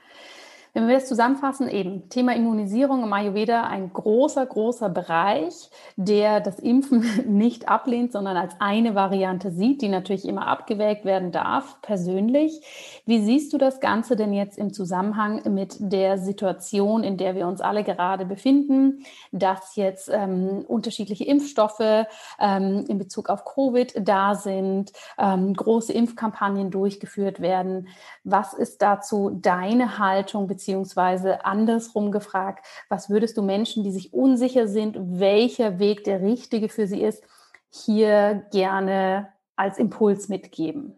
Wenn 0.78 0.88
wir 0.88 0.94
das 0.94 1.08
zusammenfassen, 1.08 1.70
eben 1.70 2.08
Thema 2.10 2.36
Immunisierung 2.36 3.02
im 3.02 3.12
Ayurveda 3.12 3.64
ein 3.64 3.92
großer, 3.92 4.46
großer 4.46 4.90
Bereich, 4.90 5.72
der 5.96 6.40
das 6.40 6.60
Impfen 6.60 7.04
nicht 7.26 7.68
ablehnt, 7.68 8.12
sondern 8.12 8.38
als 8.38 8.54
eine 8.60 8.94
Variante 8.94 9.50
sieht, 9.50 9.82
die 9.82 9.90
natürlich 9.90 10.28
immer 10.28 10.46
abgewägt 10.46 11.04
werden 11.04 11.32
darf, 11.32 11.82
persönlich. 11.82 12.62
Wie 13.08 13.24
siehst 13.24 13.54
du 13.54 13.58
das 13.58 13.80
Ganze 13.80 14.16
denn 14.16 14.34
jetzt 14.34 14.60
im 14.60 14.72
Zusammenhang 14.72 15.52
mit 15.52 15.78
der 15.80 16.20
Situation, 16.20 17.04
in 17.04 17.18
der 17.18 17.34
wir 17.34 17.48
uns 17.48 17.60
alle 17.60 17.84
gerade 17.84 18.28
befinden, 18.28 19.04
dass 19.32 19.78
jetzt 19.78 20.12
ähm, 20.14 20.64
unterschiedliche 20.68 21.24
Impfstoffe 21.24 22.06
ähm, 22.40 22.86
in 22.88 23.00
Bezug 23.00 23.30
auf 23.30 23.46
Covid 23.46 23.96
da 24.08 24.36
sind, 24.36 24.92
ähm, 25.18 25.56
große 25.56 25.92
Impfkampagnen 25.92 26.70
durchgeführt 26.70 27.42
werden? 27.42 27.88
Was 28.24 28.54
ist 28.54 28.84
dazu 28.84 29.32
deine 29.42 29.98
Haltung 29.98 30.46
andersrum 30.76 32.12
gefragt, 32.12 32.66
was 32.90 33.10
würdest 33.10 33.38
du 33.38 33.42
Menschen, 33.42 33.84
die 33.84 33.92
sich 33.92 34.14
unsicher 34.14 34.68
sind, 34.68 34.98
welcher 35.20 35.80
Weg 35.80 36.04
der 36.04 36.22
richtige 36.22 36.70
für 36.70 36.88
sie 36.88 37.02
ist, 37.02 37.24
hier 37.70 38.46
gerne 38.52 39.30
als 39.56 39.78
Impuls 39.78 40.30
mitgeben? 40.30 40.98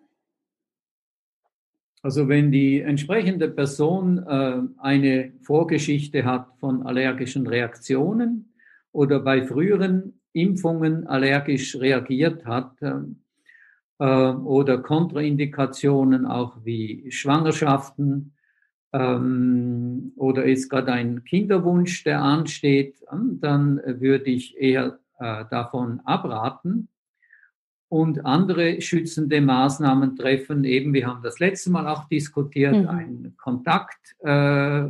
Also 2.02 2.30
wenn 2.30 2.52
die 2.52 2.80
entsprechende 2.80 3.50
Person 3.50 4.26
äh, 4.26 4.62
eine 4.78 5.34
Vorgeschichte 5.42 6.24
hat 6.24 6.48
von 6.60 6.86
allergischen 6.86 7.46
Reaktionen 7.46 8.54
oder 8.94 9.20
bei 9.20 9.46
früheren 9.46 10.22
Impfungen 10.32 11.08
allergisch 11.08 11.76
reagiert 11.76 12.46
hat, 12.46 12.82
äh, 12.82 12.94
äh, 14.00 14.32
oder 14.32 14.78
Kontraindikationen 14.78 16.26
auch 16.26 16.58
wie 16.64 17.12
Schwangerschaften 17.12 18.34
ähm, 18.94 20.14
oder 20.16 20.46
ist 20.46 20.70
gerade 20.70 20.92
ein 20.94 21.24
Kinderwunsch, 21.24 22.04
der 22.04 22.22
ansteht, 22.22 22.96
ähm, 23.12 23.40
dann 23.42 23.82
würde 23.86 24.30
ich 24.30 24.58
eher 24.58 25.00
äh, 25.20 25.46
davon 25.50 26.02
abraten 26.06 26.88
und 27.90 28.26
andere 28.26 28.82
schützende 28.82 29.42
Maßnahmen 29.42 30.16
treffen. 30.16 30.64
Eben, 30.64 30.94
wir 30.94 31.08
haben 31.08 31.24
das 31.24 31.40
letzte 31.40 31.72
Mal 31.72 31.88
auch 31.88 32.08
diskutiert, 32.08 32.76
mhm. 32.76 32.88
ein 32.88 33.34
Kontakt 33.38 34.16
äh, 34.20 34.86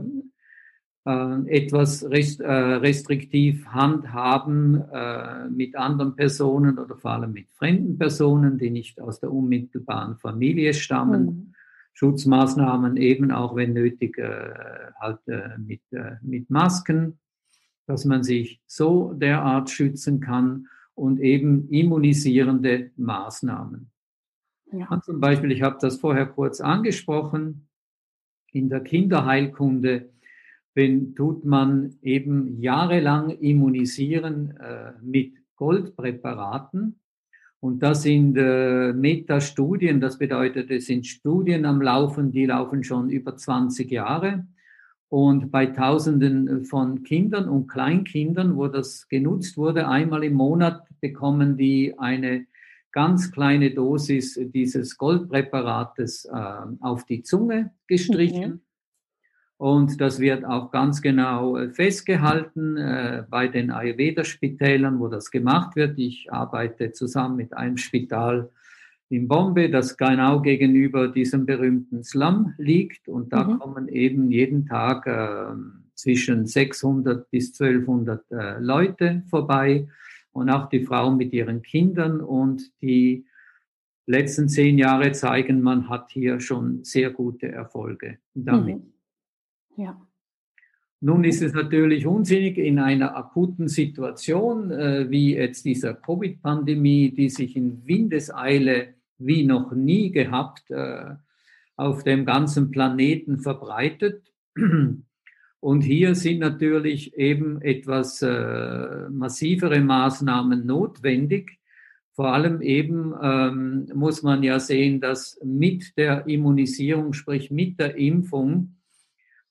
äh, 1.06 1.48
etwas 1.48 2.03
äh, 2.03 2.51
restriktiv 2.51 3.65
handhaben 3.68 4.84
äh, 4.91 5.48
mit 5.50 5.75
anderen 5.75 6.15
Personen 6.15 6.77
oder 6.77 6.98
vor 6.98 7.12
allem 7.12 7.32
mit 7.32 7.50
fremden 7.51 7.98
Personen, 7.98 8.58
die 8.58 8.70
nicht 8.70 9.00
aus 9.00 9.20
der 9.20 9.32
unmittelbaren 9.32 10.18
Familie 10.18 10.74
stammen. 10.74 11.55
Schutzmaßnahmen 11.93 12.97
eben 12.97 13.31
auch, 13.31 13.55
wenn 13.55 13.73
nötig, 13.73 14.17
äh, 14.17 14.53
halt 14.99 15.19
äh, 15.27 15.57
mit, 15.57 15.81
äh, 15.91 16.15
mit 16.21 16.49
Masken, 16.49 17.19
dass 17.87 18.05
man 18.05 18.23
sich 18.23 18.61
so 18.67 19.13
derart 19.13 19.69
schützen 19.69 20.19
kann 20.19 20.67
und 20.93 21.19
eben 21.19 21.67
immunisierende 21.69 22.91
Maßnahmen. 22.95 23.91
Ja. 24.71 25.01
Zum 25.01 25.19
Beispiel, 25.19 25.51
ich 25.51 25.61
habe 25.61 25.77
das 25.81 25.97
vorher 25.97 26.27
kurz 26.27 26.61
angesprochen, 26.61 27.67
in 28.51 28.69
der 28.69 28.81
Kinderheilkunde 28.81 30.09
wenn, 30.79 31.15
tut 31.15 31.43
man 31.43 31.97
eben 32.01 32.61
jahrelang 32.61 33.31
immunisieren 33.31 34.55
äh, 34.57 34.93
mit 35.01 35.33
Goldpräparaten. 35.55 37.01
Und 37.61 37.83
das 37.83 38.03
sind 38.03 38.37
äh, 38.37 38.93
Metastudien, 38.93 40.00
das 40.00 40.17
bedeutet, 40.17 40.72
es 40.72 40.85
sind 40.85 41.05
Studien 41.05 41.65
am 41.65 41.81
Laufen, 41.81 42.31
die 42.31 42.45
laufen 42.45 42.83
schon 42.83 43.09
über 43.09 43.35
20 43.35 43.91
Jahre. 43.91 44.45
Und 45.09 45.51
bei 45.51 45.65
Tausenden 45.65 46.63
von 46.65 47.03
Kindern 47.03 47.50
und 47.50 47.67
Kleinkindern, 47.67 48.55
wo 48.55 48.67
das 48.67 49.07
genutzt 49.09 49.57
wurde, 49.57 49.87
einmal 49.87 50.24
im 50.24 50.33
Monat 50.33 50.83
bekommen 51.01 51.57
die 51.57 51.98
eine 51.98 52.45
ganz 52.91 53.31
kleine 53.31 53.72
Dosis 53.72 54.39
dieses 54.53 54.98
Goldpräparates 54.98 56.25
äh, 56.25 56.31
auf 56.79 57.05
die 57.05 57.24
Zunge 57.24 57.72
gestrichen. 57.87 58.50
Mhm. 58.50 58.61
Und 59.59 60.00
das 60.00 60.22
wird 60.22 60.45
auch 60.45 60.72
ganz 60.72 61.01
genau 61.01 61.57
äh, 61.57 61.69
festgehalten 61.69 62.77
äh, 62.77 63.25
bei 63.29 63.50
den 63.50 63.72
Ayurveda-Spitälern, 63.72 65.01
wo 65.01 65.09
das 65.09 65.31
gemacht 65.31 65.75
wird. 65.75 66.00
Ich 66.00 66.31
arbeite 66.31 66.93
zusammen 66.93 67.35
mit 67.35 67.53
einem 67.53 67.75
Spital 67.75 68.50
in 69.09 69.27
Bombay, 69.27 69.69
das 69.69 69.98
genau 69.98 70.39
gegenüber 70.41 71.09
diesem 71.09 71.45
berühmten 71.45 72.05
Slum 72.05 72.53
liegt. 72.57 73.09
Und 73.09 73.33
da 73.33 73.43
mhm. 73.43 73.59
kommen 73.59 73.87
eben 73.89 74.31
jeden 74.31 74.65
Tag 74.65 75.05
äh, 75.07 75.53
zwischen 75.93 76.48
600 76.48 77.29
bis 77.29 77.59
1200 77.59 78.31
äh, 78.31 78.59
Leute 78.59 79.24
vorbei 79.29 79.89
und 80.31 80.50
auch 80.50 80.69
die 80.69 80.85
Frauen 80.85 81.17
mit 81.17 81.33
ihren 81.33 81.63
Kindern. 81.63 82.22
Und 82.22 82.61
die 82.81 83.25
letzten 84.05 84.48
zehn 84.48 84.77
Jahre 84.77 85.11
zeigen, 85.11 85.61
man 85.61 85.89
hat 85.89 86.11
hier 86.11 86.39
schon 86.39 86.85
sehr 86.85 87.09
gute 87.09 87.51
Erfolge 87.51 88.19
damit. 88.33 88.77
Mhm. 88.77 88.99
Ja. 89.79 89.98
Nun 91.00 91.24
ist 91.24 91.42
es 91.42 91.53
natürlich 91.53 92.05
unsinnig 92.05 92.57
in 92.57 92.79
einer 92.79 93.15
akuten 93.15 93.70
Situation 93.70 94.72
äh, 94.72 95.09
wie 95.09 95.35
jetzt 95.35 95.63
dieser 95.63 95.94
Covid-Pandemie, 95.94 97.11
die 97.11 97.29
sich 97.29 97.55
in 97.55 97.87
Windeseile 97.87 98.96
wie 99.18 99.46
noch 99.46 99.72
nie 99.72 100.11
gehabt 100.11 100.70
äh, 100.70 101.15
auf 101.77 102.03
dem 102.03 102.25
ganzen 102.25 102.72
Planeten 102.72 103.39
verbreitet. 103.39 104.33
Und 105.61 105.81
hier 105.81 106.15
sind 106.15 106.39
natürlich 106.39 107.18
eben 107.18 107.61
etwas 107.61 108.22
äh, 108.22 109.09
massivere 109.09 109.79
Maßnahmen 109.79 110.65
notwendig. 110.65 111.59
Vor 112.11 112.33
allem 112.33 112.61
eben 112.61 113.13
ähm, 113.22 113.89
muss 113.94 114.24
man 114.24 114.44
ja 114.44 114.59
sehen, 114.59 115.00
dass 115.00 115.39
mit 115.44 115.98
der 115.98 116.27
Immunisierung, 116.27 117.13
sprich 117.13 117.51
mit 117.51 117.79
der 117.79 117.96
Impfung, 117.96 118.78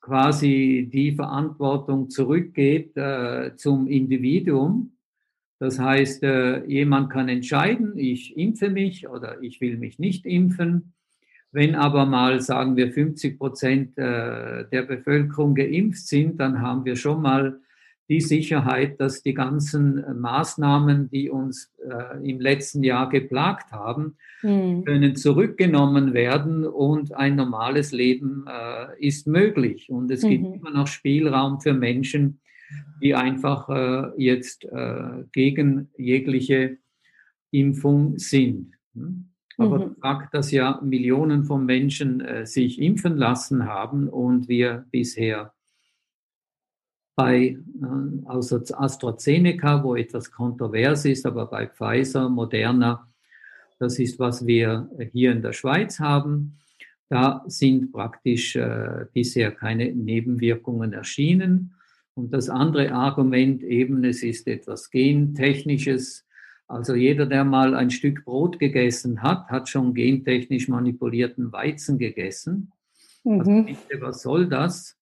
quasi 0.09 0.89
die 0.91 1.13
Verantwortung 1.13 2.09
zurückgeht 2.09 2.97
äh, 2.97 3.55
zum 3.57 3.87
Individuum. 3.87 4.93
Das 5.59 5.79
heißt, 5.79 6.23
äh, 6.23 6.65
jemand 6.65 7.11
kann 7.11 7.29
entscheiden, 7.29 7.99
ich 7.99 8.37
impfe 8.37 8.71
mich 8.71 9.09
oder 9.09 9.43
ich 9.43 9.61
will 9.61 9.77
mich 9.77 9.99
nicht 9.99 10.25
impfen. 10.25 10.95
Wenn 11.53 11.75
aber 11.75 12.07
mal, 12.07 12.41
sagen 12.41 12.77
wir, 12.77 12.91
50 12.91 13.39
Prozent 13.39 13.99
äh, 13.99 14.65
der 14.71 14.83
Bevölkerung 14.83 15.55
geimpft 15.55 16.07
sind, 16.07 16.41
dann 16.41 16.63
haben 16.63 16.85
wir 16.85 16.97
schon 16.97 17.21
mal 17.21 17.61
die 18.09 18.21
Sicherheit, 18.21 19.01
dass 19.01 19.23
die 19.23 19.35
ganzen 19.35 20.03
Maßnahmen, 20.21 21.11
die 21.11 21.29
uns 21.29 21.71
äh, 21.79 22.29
im 22.29 22.41
letzten 22.41 22.83
Jahr 22.83 23.09
geplagt 23.09 23.71
haben, 23.73 24.17
mhm. 24.43 24.85
können 24.85 25.17
zurückgenommen 25.17 26.15
werden 26.15 26.67
und 26.67 27.15
ein 27.15 27.37
normales 27.37 27.93
Leben 27.93 28.47
äh, 28.49 29.07
ist 29.07 29.27
möglich. 29.27 29.91
Und 29.91 30.11
es 30.11 30.23
mhm. 30.23 30.29
gibt 30.29 30.57
immer 30.57 30.71
noch 30.71 30.87
Spielraum 30.87 31.61
für 31.61 31.75
Menschen, 31.75 32.41
die 33.03 33.15
einfach 33.15 33.69
äh, 33.69 34.11
jetzt 34.17 34.65
äh, 34.65 35.25
gegen 35.33 35.91
jegliche 35.97 36.79
Impfung 37.51 38.19
sind. 38.19 38.73
Hm? 38.95 39.29
Aber 39.59 39.87
mhm. 39.87 39.97
Fakt, 40.01 40.35
dass 40.35 40.51
ja 40.53 40.81
Millionen 40.83 41.45
von 41.45 41.67
Menschen 41.67 42.21
äh, 42.21 42.47
sich 42.47 42.81
impfen 42.81 43.17
lassen 43.17 43.67
haben 43.67 44.09
und 44.09 44.49
wir 44.49 44.87
bisher 44.91 45.53
bei 47.19 47.47
äh, 47.49 48.27
außer 48.27 48.63
AstraZeneca, 48.81 49.83
wo 49.83 49.97
etwas 49.97 50.31
kontrovers 50.31 51.05
ist, 51.05 51.27
aber 51.27 51.47
bei 51.47 51.67
Pfizer, 51.67 52.29
Moderna, 52.29 53.09
das 53.81 53.99
ist, 53.99 54.21
was 54.21 54.47
wir 54.47 54.89
hier 55.13 55.33
in 55.33 55.43
der 55.43 55.53
Schweiz 55.53 55.99
haben. 55.99 56.59
Da 57.09 57.43
sind 57.49 57.91
praktisch 57.91 58.55
äh, 58.55 59.07
bisher 59.13 59.51
keine 59.51 59.93
Nebenwirkungen 59.93 60.93
erschienen. 60.93 61.75
Und 62.15 62.33
das 62.33 62.49
andere 62.49 62.93
Argument 62.93 63.65
eben, 63.65 64.05
es 64.05 64.23
ist 64.23 64.47
etwas 64.47 64.89
Gentechnisches. 64.91 66.25
Also 66.69 66.95
jeder, 66.95 67.27
der 67.27 67.43
mal 67.43 67.75
ein 67.75 67.91
Stück 67.91 68.25
Brot 68.25 68.61
gegessen 68.61 69.23
hat, 69.23 69.49
hat 69.49 69.69
schon 69.69 69.93
gentechnisch 69.93 70.69
manipulierten 70.69 71.51
Weizen 71.51 71.99
gegessen. 71.99 72.71
Also 73.25 73.51
mhm. 73.51 73.67
Also, 73.67 74.07
was 74.07 74.23
soll 74.23 74.49
das? 74.49 74.98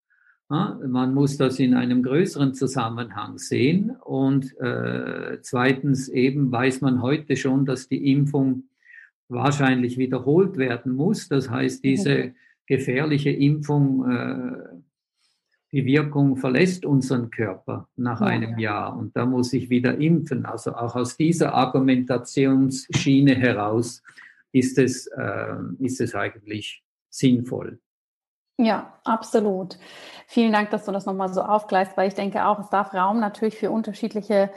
Man 0.48 1.12
muss 1.12 1.36
das 1.36 1.58
in 1.58 1.74
einem 1.74 2.02
größeren 2.04 2.54
Zusammenhang 2.54 3.38
sehen. 3.38 3.90
Und 4.04 4.56
äh, 4.60 5.38
zweitens 5.42 6.08
eben 6.08 6.52
weiß 6.52 6.82
man 6.82 7.02
heute 7.02 7.36
schon, 7.36 7.66
dass 7.66 7.88
die 7.88 8.12
Impfung 8.12 8.64
wahrscheinlich 9.28 9.98
wiederholt 9.98 10.56
werden 10.56 10.92
muss. 10.92 11.28
Das 11.28 11.50
heißt, 11.50 11.82
diese 11.82 12.34
gefährliche 12.66 13.30
Impfung, 13.30 14.08
äh, 14.08 14.76
die 15.72 15.84
Wirkung 15.84 16.36
verlässt 16.36 16.86
unseren 16.86 17.30
Körper 17.30 17.88
nach 17.96 18.20
ja. 18.20 18.26
einem 18.28 18.58
Jahr 18.58 18.96
und 18.96 19.16
da 19.16 19.26
muss 19.26 19.52
ich 19.52 19.68
wieder 19.68 19.98
impfen. 19.98 20.46
Also 20.46 20.74
auch 20.74 20.94
aus 20.94 21.16
dieser 21.16 21.54
Argumentationsschiene 21.54 23.34
heraus 23.34 24.02
ist 24.52 24.78
es, 24.78 25.06
äh, 25.08 25.56
ist 25.80 26.00
es 26.00 26.14
eigentlich 26.14 26.84
sinnvoll. 27.10 27.80
Ja, 28.58 28.98
absolut. 29.04 29.78
Vielen 30.26 30.52
Dank, 30.52 30.70
dass 30.70 30.86
du 30.86 30.92
das 30.92 31.04
nochmal 31.06 31.32
so 31.32 31.42
aufgleist, 31.42 31.96
weil 31.96 32.08
ich 32.08 32.14
denke 32.14 32.46
auch, 32.46 32.58
es 32.58 32.70
darf 32.70 32.94
Raum 32.94 33.20
natürlich 33.20 33.58
für 33.58 33.70
unterschiedliche 33.70 34.50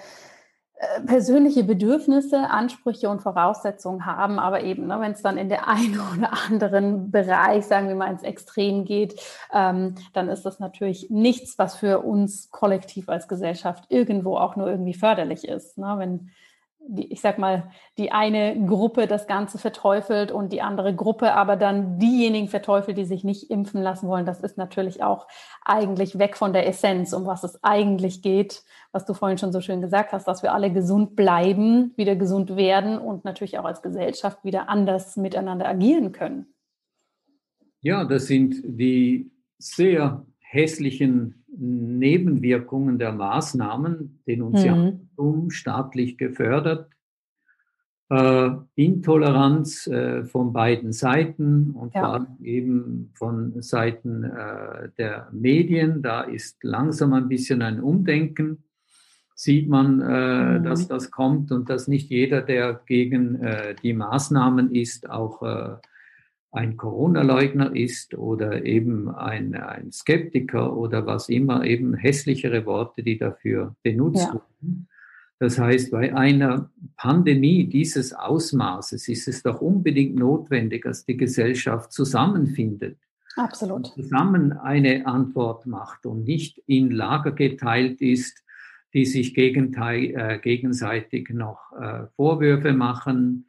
äh, 0.75 1.01
persönliche 1.01 1.65
Bedürfnisse, 1.65 2.49
Ansprüche 2.49 3.09
und 3.09 3.21
Voraussetzungen 3.21 4.05
haben, 4.05 4.39
aber 4.39 4.63
eben, 4.63 4.87
ne, 4.87 5.01
wenn 5.01 5.11
es 5.11 5.21
dann 5.21 5.37
in 5.37 5.49
der 5.49 5.67
einen 5.67 5.99
oder 5.99 6.31
anderen 6.47 7.11
Bereich, 7.11 7.65
sagen 7.65 7.89
wir 7.89 7.95
mal, 7.95 8.09
ins 8.09 8.23
Extrem 8.23 8.85
geht, 8.85 9.19
ähm, 9.53 9.95
dann 10.13 10.29
ist 10.29 10.45
das 10.45 10.59
natürlich 10.59 11.09
nichts, 11.09 11.59
was 11.59 11.75
für 11.75 11.99
uns 11.99 12.49
kollektiv 12.51 13.09
als 13.09 13.27
Gesellschaft 13.27 13.83
irgendwo 13.89 14.37
auch 14.37 14.55
nur 14.55 14.67
irgendwie 14.67 14.93
förderlich 14.93 15.45
ist. 15.45 15.77
Ne? 15.77 15.95
Wenn 15.97 16.31
die, 16.91 17.11
ich 17.13 17.21
sag 17.21 17.37
mal, 17.37 17.69
die 17.97 18.11
eine 18.11 18.65
Gruppe 18.65 19.05
das 19.05 19.27
Ganze 19.27 19.59
verteufelt 19.59 20.31
und 20.31 20.51
die 20.51 20.61
andere 20.61 20.95
Gruppe 20.95 21.33
aber 21.33 21.55
dann 21.55 21.99
diejenigen 21.99 22.47
verteufelt, 22.47 22.97
die 22.97 23.05
sich 23.05 23.23
nicht 23.23 23.51
impfen 23.51 23.81
lassen 23.81 24.07
wollen. 24.07 24.25
Das 24.25 24.41
ist 24.41 24.57
natürlich 24.57 25.03
auch 25.03 25.27
eigentlich 25.63 26.17
weg 26.17 26.35
von 26.35 26.51
der 26.51 26.67
Essenz, 26.67 27.13
um 27.13 27.27
was 27.27 27.43
es 27.43 27.63
eigentlich 27.63 28.21
geht, 28.21 28.63
was 28.91 29.05
du 29.05 29.13
vorhin 29.13 29.37
schon 29.37 29.51
so 29.51 29.61
schön 29.61 29.81
gesagt 29.81 30.11
hast, 30.11 30.27
dass 30.27 30.41
wir 30.41 30.53
alle 30.53 30.73
gesund 30.73 31.15
bleiben, 31.15 31.93
wieder 31.95 32.15
gesund 32.15 32.55
werden 32.55 32.97
und 32.97 33.23
natürlich 33.23 33.59
auch 33.59 33.65
als 33.65 33.81
Gesellschaft 33.83 34.43
wieder 34.43 34.67
anders 34.67 35.15
miteinander 35.15 35.67
agieren 35.67 36.11
können. 36.11 36.53
Ja, 37.81 38.03
das 38.03 38.25
sind 38.25 38.61
die 38.63 39.31
sehr 39.57 40.25
hässlichen 40.39 41.38
Nebenwirkungen 41.57 42.99
der 42.99 43.11
Maßnahmen, 43.11 44.21
Denunziantum 44.27 45.45
mhm. 45.45 45.49
staatlich 45.49 46.17
gefördert, 46.17 46.89
äh, 48.09 48.49
Intoleranz 48.75 49.87
äh, 49.87 50.23
von 50.25 50.51
beiden 50.51 50.93
Seiten 50.93 51.71
und 51.71 51.93
ja. 51.93 52.01
vor 52.01 52.13
allem 52.13 52.27
eben 52.41 53.11
von 53.13 53.61
Seiten 53.61 54.23
äh, 54.23 54.89
der 54.97 55.29
Medien. 55.31 56.01
Da 56.01 56.21
ist 56.21 56.63
langsam 56.63 57.13
ein 57.13 57.27
bisschen 57.27 57.61
ein 57.61 57.81
Umdenken. 57.81 58.63
Sieht 59.35 59.69
man, 59.69 59.99
mhm. 59.99 60.63
dass 60.65 60.89
das 60.89 61.11
kommt 61.11 61.53
und 61.53 61.69
dass 61.69 61.87
nicht 61.87 62.09
jeder, 62.09 62.41
der 62.41 62.81
gegen 62.85 63.35
äh, 63.35 63.73
die 63.81 63.93
Maßnahmen 63.93 64.75
ist, 64.75 65.09
auch 65.09 65.41
äh, 65.43 65.77
ein 66.51 66.77
Corona-Leugner 66.77 67.75
ist 67.75 68.15
oder 68.15 68.65
eben 68.65 69.09
ein, 69.09 69.55
ein 69.55 69.91
Skeptiker 69.91 70.75
oder 70.75 71.05
was 71.05 71.29
immer, 71.29 71.63
eben 71.63 71.93
hässlichere 71.93 72.65
Worte, 72.65 73.03
die 73.03 73.17
dafür 73.17 73.75
benutzt 73.83 74.27
ja. 74.27 74.33
wurden. 74.33 74.87
Das 75.39 75.57
heißt, 75.57 75.91
bei 75.91 76.13
einer 76.13 76.69
Pandemie 76.97 77.65
dieses 77.65 78.13
Ausmaßes 78.13 79.07
ist 79.07 79.27
es 79.27 79.41
doch 79.41 79.61
unbedingt 79.61 80.15
notwendig, 80.15 80.83
dass 80.83 81.05
die 81.05 81.15
Gesellschaft 81.15 81.93
zusammenfindet. 81.93 82.97
Absolut. 83.37 83.87
Zusammen 83.87 84.51
eine 84.51 85.05
Antwort 85.05 85.65
macht 85.65 86.05
und 86.05 86.25
nicht 86.25 86.61
in 86.65 86.91
Lager 86.91 87.31
geteilt 87.31 88.01
ist, 88.01 88.43
die 88.93 89.05
sich 89.05 89.37
äh, 89.37 90.39
gegenseitig 90.41 91.29
noch 91.29 91.71
äh, 91.79 92.07
Vorwürfe 92.15 92.73
machen, 92.73 93.45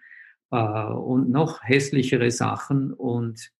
äh, 0.50 0.84
und 0.84 1.30
noch 1.30 1.62
hässlichere 1.62 2.30
Sachen. 2.30 2.92
Und 2.92 3.50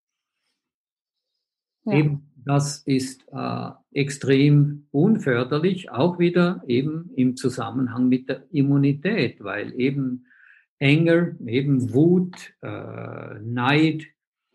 ja. 1.84 1.94
eben 1.94 2.30
das 2.44 2.78
ist 2.78 3.26
äh, 3.32 3.70
extrem 3.92 4.86
unförderlich, 4.90 5.90
auch 5.90 6.18
wieder 6.18 6.62
eben 6.66 7.10
im 7.16 7.36
Zusammenhang 7.36 8.08
mit 8.08 8.28
der 8.28 8.44
Immunität, 8.50 9.42
weil 9.42 9.78
eben 9.78 10.26
Enger, 10.78 11.32
eben 11.46 11.92
Wut, 11.92 12.54
äh, 12.62 13.38
Neid 13.40 14.06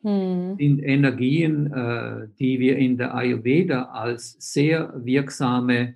hm. 0.01 0.55
sind 0.57 0.79
Energien, 0.79 1.71
äh, 1.71 2.27
die 2.39 2.59
wir 2.59 2.77
in 2.77 2.97
der 2.97 3.13
Ayurveda 3.13 3.83
als 3.91 4.35
sehr 4.39 4.93
wirksame 4.97 5.95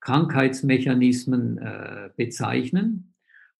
Krankheitsmechanismen 0.00 1.58
äh, 1.58 2.10
bezeichnen 2.16 3.09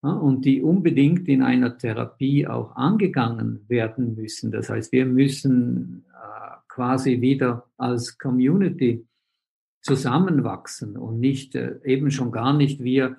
und 0.03 0.45
die 0.45 0.63
unbedingt 0.63 1.29
in 1.29 1.43
einer 1.43 1.77
Therapie 1.77 2.47
auch 2.47 2.75
angegangen 2.77 3.65
werden 3.69 4.15
müssen. 4.15 4.51
Das 4.51 4.71
heißt, 4.71 4.93
wir 4.93 5.05
müssen 5.05 6.05
äh, 6.13 6.57
quasi 6.69 7.21
wieder 7.21 7.67
als 7.77 8.17
Community 8.19 9.07
zusammenwachsen 9.83 10.97
und 10.97 11.21
nicht 11.21 11.55
äh, 11.55 11.81
eben 11.85 12.11
schon 12.11 12.33
gar 12.33 12.57
nicht 12.57 12.83
wir 12.83 13.17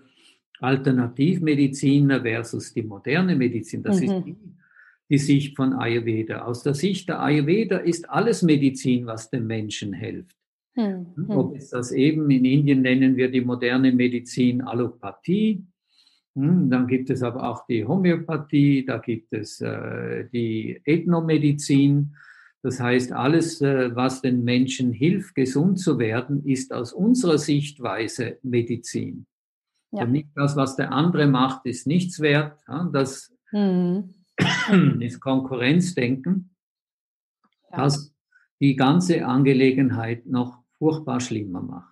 Alternativmediziner 0.59 2.21
versus 2.21 2.73
die 2.73 2.83
moderne 2.83 3.35
Medizin. 3.35 3.83
Das 3.83 3.99
mhm. 3.99 4.03
ist 4.03 4.25
die, 4.25 4.35
die 5.09 5.17
Sicht 5.17 5.55
von 5.55 5.73
Ayurveda. 5.73 6.43
Aus 6.43 6.63
der 6.63 6.73
Sicht 6.75 7.09
der 7.09 7.21
Ayurveda 7.21 7.77
ist 7.77 8.09
alles 8.09 8.43
Medizin, 8.43 9.05
was 9.05 9.29
dem 9.29 9.47
Menschen 9.47 9.93
hilft. 9.93 10.37
Mhm. 10.75 11.25
Ob 11.29 11.55
es 11.55 11.71
das 11.71 11.91
eben 11.91 12.29
in 12.29 12.45
Indien 12.45 12.81
nennen 12.81 13.17
wir 13.17 13.29
die 13.29 13.41
moderne 13.41 13.91
Medizin 13.91 14.61
Allopathie, 14.61 15.55
hm, 15.55 15.70
dann 16.33 16.87
gibt 16.87 17.09
es 17.09 17.23
aber 17.23 17.49
auch 17.49 17.65
die 17.67 17.85
Homöopathie, 17.85 18.85
da 18.85 18.99
gibt 18.99 19.33
es 19.33 19.59
äh, 19.59 20.29
die 20.31 20.81
Ethnomedizin. 20.85 22.15
Das 22.61 22.79
heißt, 22.79 23.11
alles, 23.11 23.59
äh, 23.61 23.95
was 23.95 24.21
den 24.21 24.43
Menschen 24.43 24.93
hilft, 24.93 25.35
gesund 25.35 25.79
zu 25.79 25.99
werden, 25.99 26.45
ist 26.45 26.73
aus 26.73 26.93
unserer 26.93 27.37
Sichtweise 27.37 28.37
Medizin. 28.43 29.25
Ja. 29.91 30.03
Und 30.03 30.13
nicht 30.13 30.29
das, 30.35 30.55
was 30.55 30.77
der 30.77 30.93
andere 30.93 31.27
macht, 31.27 31.65
ist 31.65 31.85
nichts 31.85 32.21
wert. 32.21 32.61
Ja, 32.67 32.89
das 32.93 33.33
mhm. 33.51 34.13
ist 35.01 35.19
Konkurrenzdenken, 35.19 36.55
ja. 37.71 37.77
das 37.77 38.13
die 38.61 38.75
ganze 38.75 39.25
Angelegenheit 39.25 40.27
noch 40.27 40.63
furchtbar 40.77 41.19
schlimmer 41.19 41.61
macht. 41.61 41.90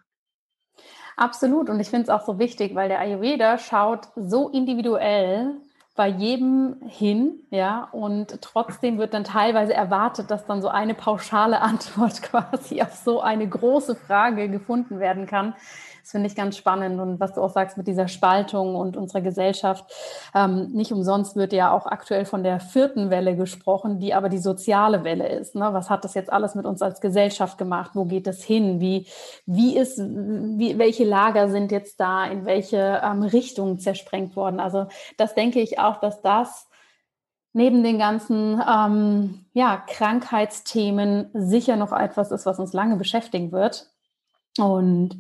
Absolut. 1.20 1.70
Und 1.70 1.82
ich 1.82 1.90
finde 1.90 2.04
es 2.04 2.10
auch 2.10 2.26
so 2.26 2.40
wichtig, 2.40 2.76
weil 2.76 2.88
der 2.88 3.00
Ayurveda 3.00 3.58
schaut 3.58 4.08
so 4.16 4.48
individuell 4.48 5.58
bei 5.94 6.08
jedem 6.08 6.78
hin, 6.88 7.42
ja, 7.50 7.90
und 7.92 8.42
trotzdem 8.42 8.98
wird 8.98 9.14
dann 9.14 9.26
teilweise 9.26 9.74
erwartet, 9.74 10.32
dass 10.32 10.46
dann 10.46 10.62
so 10.62 10.70
eine 10.70 10.94
pauschale 10.94 11.60
Antwort 11.62 12.22
quasi 12.22 12.82
auf 12.82 12.94
so 12.94 13.20
eine 13.20 13.50
große 13.50 13.98
Frage 13.98 14.48
gefunden 14.48 15.02
werden 15.02 15.28
kann. 15.28 15.56
Das 16.10 16.14
finde 16.14 16.28
ich 16.28 16.36
ganz 16.36 16.58
spannend 16.58 17.00
und 17.00 17.20
was 17.20 17.36
du 17.36 17.42
auch 17.44 17.52
sagst 17.52 17.78
mit 17.78 17.86
dieser 17.86 18.08
Spaltung 18.08 18.76
und 18.76 18.98
unserer 18.98 19.22
Gesellschaft. 19.22 19.86
Ähm, 20.34 20.72
nicht 20.72 20.92
umsonst 20.92 21.36
wird 21.36 21.54
ja 21.54 21.72
auch 21.72 21.86
aktuell 21.86 22.26
von 22.26 22.42
der 22.42 22.60
vierten 22.60 23.12
Welle 23.12 23.36
gesprochen, 23.36 24.00
die 24.00 24.16
aber 24.16 24.28
die 24.28 24.40
soziale 24.40 25.04
Welle 25.04 25.28
ist. 25.28 25.54
Ne? 25.54 25.70
Was 25.72 25.92
hat 25.92 26.04
das 26.04 26.16
jetzt 26.16 26.34
alles 26.34 26.56
mit 26.56 26.66
uns 26.66 26.82
als 26.82 27.00
Gesellschaft 27.00 27.60
gemacht? 27.60 27.92
Wo 27.94 28.06
geht 28.06 28.26
es 28.26 28.44
hin? 28.44 28.82
Wie, 28.82 29.06
wie 29.46 29.78
ist, 29.78 30.00
wie, 30.00 30.80
welche 30.80 31.04
Lager 31.04 31.48
sind 31.48 31.72
jetzt 31.72 32.00
da? 32.00 32.26
In 32.26 32.44
welche 32.44 33.04
ähm, 33.04 33.22
Richtungen 33.22 33.78
zersprengt 33.78 34.36
worden? 34.36 34.60
Also 34.60 34.88
das 35.18 35.36
denke 35.36 35.60
ich 35.60 35.78
auch, 35.78 36.00
dass 36.00 36.24
das 36.24 36.70
neben 37.54 37.84
den 37.84 38.00
ganzen 38.00 38.60
ähm, 38.68 39.46
ja, 39.54 39.78
Krankheitsthemen 39.78 41.30
sicher 41.36 41.76
noch 41.76 41.92
etwas 41.92 42.32
ist, 42.32 42.48
was 42.48 42.58
uns 42.58 42.74
lange 42.74 42.96
beschäftigen 42.96 43.52
wird. 43.52 43.92
Und 44.58 45.20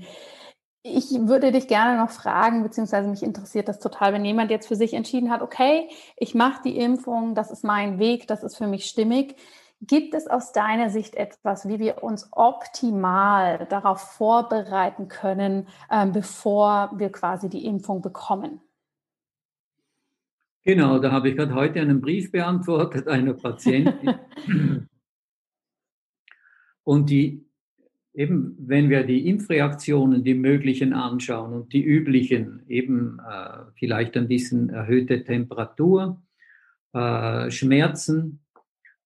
ich 0.83 1.11
würde 1.11 1.51
dich 1.51 1.67
gerne 1.67 1.99
noch 1.99 2.09
fragen, 2.09 2.63
beziehungsweise 2.63 3.09
mich 3.09 3.23
interessiert 3.23 3.67
das 3.67 3.79
total, 3.79 4.13
wenn 4.13 4.23
jemand 4.23 4.49
jetzt 4.49 4.67
für 4.67 4.75
sich 4.75 4.93
entschieden 4.93 5.29
hat, 5.29 5.41
okay, 5.41 5.89
ich 6.15 6.35
mache 6.35 6.61
die 6.63 6.77
Impfung, 6.77 7.35
das 7.35 7.51
ist 7.51 7.63
mein 7.63 7.99
Weg, 7.99 8.27
das 8.27 8.43
ist 8.43 8.57
für 8.57 8.67
mich 8.67 8.85
stimmig. 8.85 9.35
Gibt 9.81 10.13
es 10.13 10.27
aus 10.27 10.51
deiner 10.51 10.89
Sicht 10.89 11.15
etwas, 11.15 11.67
wie 11.67 11.79
wir 11.79 12.03
uns 12.03 12.27
optimal 12.31 13.65
darauf 13.69 13.99
vorbereiten 13.99 15.07
können, 15.07 15.67
äh, 15.89 16.05
bevor 16.05 16.91
wir 16.95 17.11
quasi 17.11 17.49
die 17.49 17.65
Impfung 17.65 18.01
bekommen? 18.01 18.61
Genau, 20.63 20.99
da 20.99 21.11
habe 21.11 21.29
ich 21.29 21.37
gerade 21.37 21.55
heute 21.55 21.79
einen 21.79 22.01
Brief 22.01 22.31
beantwortet 22.31 23.07
einer 23.07 23.33
Patientin. 23.33 24.15
und 26.83 27.09
die, 27.09 27.48
eben, 28.13 28.55
wenn 28.59 28.89
wir 28.89 29.03
die 29.03 29.27
Impfreaktionen, 29.27 30.23
die 30.23 30.33
möglichen 30.33 30.93
anschauen 30.93 31.53
und 31.53 31.73
die 31.73 31.83
üblichen, 31.83 32.63
eben 32.67 33.19
äh, 33.19 33.71
vielleicht 33.75 34.17
ein 34.17 34.27
bisschen 34.27 34.69
erhöhte 34.69 35.23
Temperatur, 35.23 36.21
äh, 36.93 37.49
Schmerzen, 37.51 38.41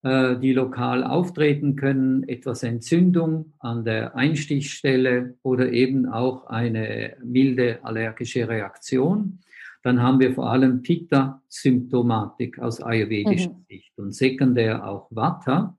äh, 0.04 0.38
die 0.38 0.54
lokal 0.54 1.04
auftreten 1.04 1.76
können, 1.76 2.28
etwas 2.28 2.64
Entzündung 2.64 3.54
an 3.60 3.86
der 3.86 4.16
Einstichstelle 4.16 5.36
oder 5.44 5.72
eben 5.72 6.08
auch 6.08 6.48
eine 6.48 7.18
milde 7.24 7.84
allergische 7.84 8.48
Reaktion 8.48 9.40
dann 9.84 10.02
haben 10.02 10.20
wir 10.22 10.34
vor 10.34 10.50
allem 10.50 10.82
Pitta-Symptomatik 10.82 12.58
aus 12.58 12.82
ayurvedischer 12.82 13.50
mhm. 13.50 13.66
Sicht 13.68 14.00
und 14.00 14.14
sekundär 14.14 14.88
auch 14.88 15.08
Vata. 15.12 15.78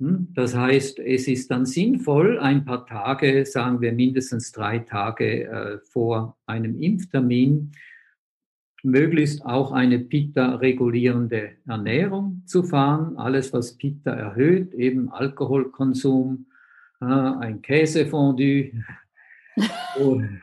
Hm, 0.00 0.28
das 0.34 0.56
heißt, 0.56 0.98
es 0.98 1.28
ist 1.28 1.50
dann 1.50 1.66
sinnvoll, 1.66 2.38
ein 2.40 2.64
paar 2.64 2.86
Tage, 2.86 3.44
sagen 3.44 3.82
wir 3.82 3.92
mindestens 3.92 4.50
drei 4.50 4.78
Tage 4.78 5.44
äh, 5.44 5.78
vor 5.84 6.38
einem 6.46 6.80
Impftermin, 6.80 7.72
möglichst 8.82 9.44
auch 9.44 9.72
eine 9.72 9.98
Pitta-regulierende 9.98 11.50
Ernährung 11.66 12.42
zu 12.46 12.62
fahren. 12.62 13.18
Alles, 13.18 13.52
was 13.52 13.76
Pitta 13.76 14.12
erhöht, 14.12 14.72
eben 14.72 15.12
Alkoholkonsum, 15.12 16.46
äh, 17.02 17.04
ein 17.04 17.60
Käsefondue. 17.60 18.72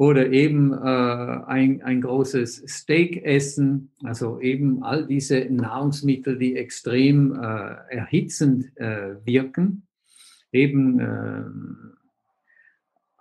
oder 0.00 0.30
eben 0.32 0.72
äh, 0.72 0.76
ein, 0.76 1.82
ein 1.82 2.00
großes 2.00 2.64
Steak 2.66 3.22
essen, 3.22 3.92
also 4.02 4.40
eben 4.40 4.82
all 4.82 5.06
diese 5.06 5.44
Nahrungsmittel, 5.50 6.38
die 6.38 6.56
extrem 6.56 7.34
äh, 7.34 7.74
erhitzend 7.90 8.74
äh, 8.78 9.16
wirken, 9.26 9.86
eben 10.52 11.00
äh, 11.00 11.42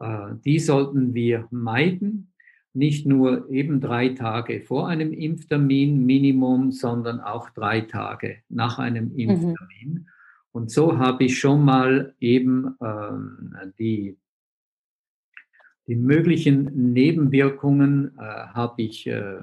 äh, 0.06 0.36
die 0.46 0.60
sollten 0.60 1.14
wir 1.14 1.50
meiden, 1.52 2.32
nicht 2.74 3.06
nur 3.06 3.50
eben 3.50 3.82
drei 3.82 4.08
Tage 4.10 4.62
vor 4.62 4.88
einem 4.88 5.12
Impftermin 5.12 6.06
Minimum, 6.06 6.72
sondern 6.72 7.20
auch 7.20 7.50
drei 7.50 7.82
Tage 7.82 8.38
nach 8.48 8.80
einem 8.80 9.10
mhm. 9.10 9.20
Impftermin. 9.20 9.58
Mhm. 9.84 10.06
Und 10.54 10.72
so 10.72 10.98
habe 10.98 11.26
ich 11.26 11.40
schon 11.40 11.62
mal 11.62 12.16
eben 12.22 12.78
ähm, 12.82 13.54
die 13.78 14.16
die 15.90 15.96
möglichen 15.96 16.94
Nebenwirkungen 16.94 18.12
äh, 18.20 18.22
habe 18.22 18.84
ich 18.84 19.08
äh, 19.08 19.40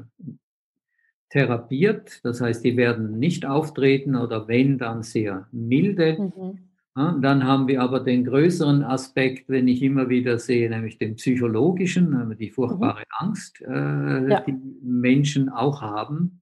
therapiert. 1.29 2.21
Das 2.23 2.41
heißt, 2.41 2.65
die 2.65 2.77
werden 2.77 3.19
nicht 3.19 3.45
auftreten 3.45 4.15
oder 4.15 4.47
wenn, 4.47 4.79
dann 4.79 5.03
sehr 5.03 5.49
milde. 5.51 6.17
Mhm. 6.19 6.59
Ja, 6.97 7.19
dann 7.21 7.45
haben 7.45 7.67
wir 7.67 7.83
aber 7.83 7.99
den 7.99 8.25
größeren 8.25 8.85
Aspekt, 8.85 9.51
den 9.51 9.67
ich 9.67 9.83
immer 9.83 10.09
wieder 10.09 10.39
sehe, 10.39 10.71
nämlich 10.71 10.99
den 10.99 11.17
psychologischen, 11.17 12.37
die 12.39 12.51
furchtbare 12.51 13.01
mhm. 13.01 13.27
Angst, 13.27 13.61
äh, 13.61 14.31
ja. 14.31 14.41
die 14.41 14.57
Menschen 14.83 15.49
auch 15.49 15.83
haben. 15.83 16.41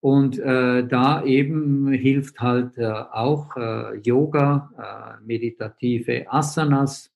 Und 0.00 0.38
äh, 0.38 0.86
da 0.86 1.24
eben 1.24 1.90
hilft 1.90 2.40
halt 2.40 2.76
äh, 2.76 2.84
auch 2.84 3.56
äh, 3.56 3.96
Yoga, 4.00 4.70
äh, 4.76 5.24
meditative 5.24 6.30
Asanas, 6.30 7.13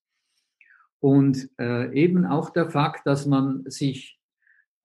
und 1.01 1.49
äh, 1.59 1.93
eben 1.95 2.27
auch 2.27 2.51
der 2.51 2.71
Fakt, 2.71 3.07
dass 3.07 3.27
man 3.27 3.65
sich 3.67 4.19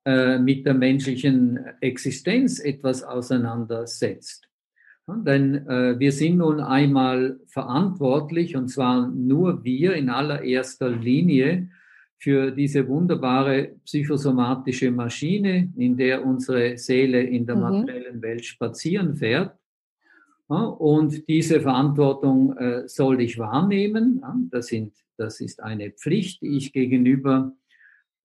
äh, 0.06 0.38
mit 0.38 0.66
der 0.66 0.74
menschlichen 0.74 1.60
Existenz 1.82 2.60
etwas 2.60 3.04
auseinandersetzt. 3.04 4.48
Ja, 5.08 5.16
denn 5.16 5.68
äh, 5.68 6.00
wir 6.00 6.12
sind 6.12 6.38
nun 6.38 6.60
einmal 6.60 7.40
verantwortlich, 7.48 8.56
und 8.56 8.70
zwar 8.70 9.08
nur 9.08 9.64
wir 9.64 9.96
in 9.96 10.10
allererster 10.10 10.90
Linie, 10.90 11.70
für 12.24 12.52
diese 12.52 12.88
wunderbare 12.88 13.76
psychosomatische 13.84 14.92
Maschine, 14.92 15.74
in 15.76 15.98
der 15.98 16.26
unsere 16.26 16.78
Seele 16.78 17.22
in 17.22 17.46
der 17.46 17.58
mhm. 17.58 17.62
materiellen 17.62 18.22
Welt 18.22 18.46
spazieren 18.46 19.16
fährt. 19.16 19.58
Und 20.48 21.28
diese 21.28 21.62
Verantwortung 21.62 22.56
äh, 22.58 22.88
soll 22.88 23.22
ich 23.22 23.40
wahrnehmen. 23.40 24.22
Das 24.52 24.68
sind 24.68 24.94
das 25.18 25.42
ist 25.42 25.62
eine 25.62 25.92
Pflicht, 25.92 26.42
die 26.42 26.58
ich 26.58 26.74
gegenüber 26.74 27.54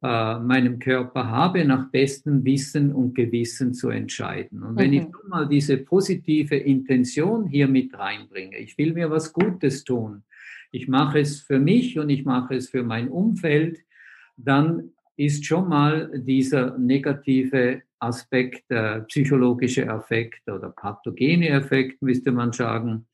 äh, 0.03 0.39
meinem 0.39 0.79
Körper 0.79 1.29
habe, 1.29 1.65
nach 1.65 1.91
bestem 1.91 2.45
Wissen 2.45 2.93
und 2.93 3.15
Gewissen 3.15 3.75
zu 3.75 3.91
entscheiden. 3.91 4.63
Und 4.63 4.77
wenn 4.77 4.91
mhm. 4.91 4.97
ich 4.97 5.03
nun 5.05 5.29
mal 5.29 5.49
diese 5.49 5.77
positive 5.77 6.57
Intention 6.57 7.47
hier 7.47 7.69
mit 7.69 7.97
reinbringe, 7.99 8.59
ich 8.59 8.79
will 8.79 8.95
mir 8.95 9.11
was 9.11 9.33
Gutes 9.33 9.85
tun, 9.85 10.23
ich 10.71 10.87
mache 10.89 11.21
es 11.21 11.41
für 11.41 11.59
mich 11.59 11.99
und 11.99 12.11
ich 12.11 12.25
mache 12.25 12.55
es 12.55 12.69
für 12.69 12.83
mein 12.83 13.09
Umfeld, 13.09 13.79
dann 14.37 14.91
ist 15.17 15.47
schon 15.47 15.69
mal 15.69 16.11
dieser 16.15 16.79
negative 16.79 17.83
Aspekt, 18.01 18.71
der 18.71 19.01
psychologische 19.03 19.87
Effekt 19.87 20.49
oder 20.49 20.71
pathogene 20.71 21.49
Effekt, 21.49 22.01
müsste 22.03 22.33
man 22.33 22.53
sagen, 22.53 23.07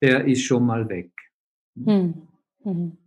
der 0.00 0.24
ist 0.26 0.42
schon 0.42 0.64
mal 0.66 0.88
weg. 0.88 1.10
Hm. 1.76 2.28
Mhm. 2.64 2.98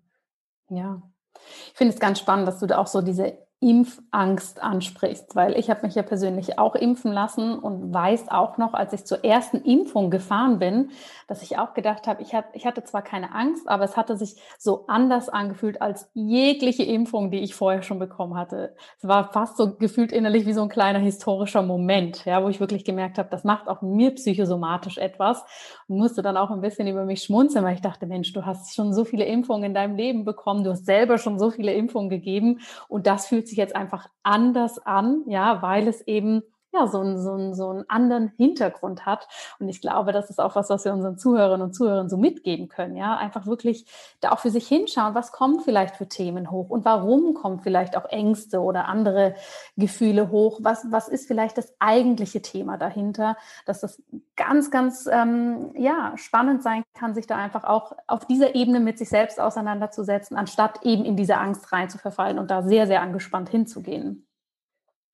Ja, 0.70 1.02
ich 1.36 1.74
finde 1.74 1.94
es 1.94 2.00
ganz 2.00 2.20
spannend, 2.20 2.48
dass 2.48 2.60
du 2.60 2.68
da 2.68 2.78
auch 2.78 2.88
so 2.88 3.02
diese 3.02 3.47
Impfangst 3.60 4.62
ansprichst, 4.62 5.36
weil 5.36 5.58
ich 5.58 5.72
habe 5.72 5.88
mich 5.88 5.96
ja 5.96 6.04
persönlich 6.04 6.60
auch 6.60 6.76
impfen 6.76 7.12
lassen 7.12 7.58
und 7.58 7.92
weiß 7.92 8.30
auch 8.30 8.60
noch, 8.60 8.76
als 8.76 8.94
ich 8.94 9.06
zur 9.06 9.24
ersten 9.26 9.58
Impfung 9.58 10.12
gefahren 10.12 10.60
bin, 10.60 10.92
dass 11.28 11.42
ich 11.42 11.58
auch 11.58 11.74
gedacht 11.74 12.06
habe, 12.06 12.22
ich, 12.22 12.36
hatte, 12.36 12.50
ich 12.54 12.68
hatte 12.68 12.84
zwar 12.84 13.02
keine 13.02 13.34
Angst, 13.34 13.68
aber 13.68 13.84
es 13.84 13.98
hatte 13.98 14.16
sich 14.16 14.36
so 14.60 14.86
anders 14.86 15.28
angefühlt 15.30 15.82
als 15.82 16.08
jegliche 16.14 16.84
Impfung, 16.84 17.32
die 17.32 17.40
ich 17.40 17.56
vorher 17.56 17.82
schon 17.82 17.98
bekommen 17.98 18.36
hatte. 18.36 18.76
Es 19.00 19.08
war 19.08 19.32
fast 19.32 19.58
so 19.58 19.76
gefühlt 19.76 20.12
innerlich 20.12 20.46
wie 20.46 20.54
so 20.54 20.62
ein 20.62 20.70
kleiner 20.70 21.00
historischer 21.00 21.64
Moment, 21.64 22.26
ja, 22.26 22.44
wo 22.44 22.50
ich 22.50 22.60
wirklich 22.60 22.86
gemerkt 22.86 23.18
habe, 23.18 23.30
das 23.32 23.44
macht 23.44 23.68
auch 23.70 23.82
mir 23.82 24.14
psychosomatisch 24.14 25.00
etwas 25.00 25.44
und 25.88 25.98
musste 25.98 26.22
dann 26.22 26.38
auch 26.38 26.52
ein 26.52 26.62
bisschen 26.62 26.88
über 26.88 27.06
mich 27.06 27.24
schmunzeln, 27.24 27.66
weil 27.66 27.74
ich 27.74 27.82
dachte, 27.82 28.06
Mensch, 28.06 28.34
du 28.34 28.46
hast 28.46 28.76
schon 28.76 28.94
so 28.94 29.04
viele 29.04 29.26
Impfungen 29.26 29.64
in 29.64 29.74
deinem 29.74 29.96
Leben 29.96 30.26
bekommen, 30.26 30.64
du 30.64 30.70
hast 30.70 30.86
selber 30.86 31.18
schon 31.18 31.40
so 31.40 31.50
viele 31.50 31.74
Impfungen 31.74 32.10
gegeben 32.10 32.60
und 32.88 33.08
das 33.08 33.26
fühlt 33.26 33.47
sich 33.48 33.58
jetzt 33.58 33.76
einfach 33.76 34.08
anders 34.24 34.80
an, 34.80 35.24
ja, 35.28 35.62
weil 35.62 35.88
es 35.88 36.02
eben 36.02 36.44
ja, 36.74 36.88
so, 36.88 37.00
einen, 37.00 37.22
so, 37.22 37.32
einen, 37.32 37.56
so 37.56 37.70
einen 37.70 37.90
anderen 37.90 38.32
Hintergrund 38.38 39.06
hat. 39.06 39.28
Und 39.60 39.70
ich 39.70 39.82
glaube, 39.82 40.12
das 40.12 40.30
ist 40.30 40.40
auch 40.40 40.56
was, 40.56 40.70
was 40.70 40.86
wir 40.86 40.94
unseren 40.94 41.18
Zuhörerinnen 41.18 41.66
und 41.66 41.74
Zuhörern 41.74 42.10
so 42.10 42.18
mitgeben 42.18 42.68
können. 42.68 42.96
Ja, 42.96 43.16
einfach 43.16 43.46
wirklich 43.46 43.86
da 44.20 44.32
auch 44.32 44.40
für 44.40 44.50
sich 44.50 44.68
hinschauen, 44.68 45.16
was 45.16 45.32
kommt 45.32 45.64
vielleicht 45.64 45.96
für 45.96 46.08
Themen 46.08 46.52
hoch 46.52 46.70
und 46.70 46.86
warum 46.86 47.34
kommen 47.34 47.60
vielleicht 47.60 47.96
auch 47.96 48.06
Ängste 48.06 48.60
oder 48.60 48.88
andere 48.88 49.36
Gefühle 49.78 50.30
hoch. 50.30 50.60
Was, 50.62 50.86
was 50.92 51.08
ist 51.08 51.28
vielleicht 51.28 51.58
das 51.58 51.74
eigentliche 51.80 52.42
Thema 52.42 52.78
dahinter, 52.78 53.38
dass 53.66 53.82
das 53.82 54.02
ganz, 54.36 54.70
ganz 54.70 55.08
ähm, 55.12 55.72
ja, 55.76 56.14
spannend 56.16 56.64
sein 56.64 56.84
kann, 56.94 57.16
sich 57.16 57.28
da 57.28 57.38
einfach 57.38 57.64
auch 57.64 57.94
auf 58.08 58.26
dieser 58.26 58.56
Ebene 58.56 58.80
mit 58.80 58.98
sich 58.98 59.10
selbst 59.10 59.40
auseinanderzusetzen, 59.40 60.38
anstatt 60.38 60.86
eben 60.86 61.06
in 61.06 61.16
diese 61.16 61.38
Angst 61.38 61.72
rein 61.72 61.90
zu 61.90 61.98
verfallen 61.98 62.40
und 62.40 62.52
da 62.52 62.62
sehr, 62.62 62.88
sehr 62.88 63.02
angespannt 63.02 63.50
hinzugehen. 63.50 64.28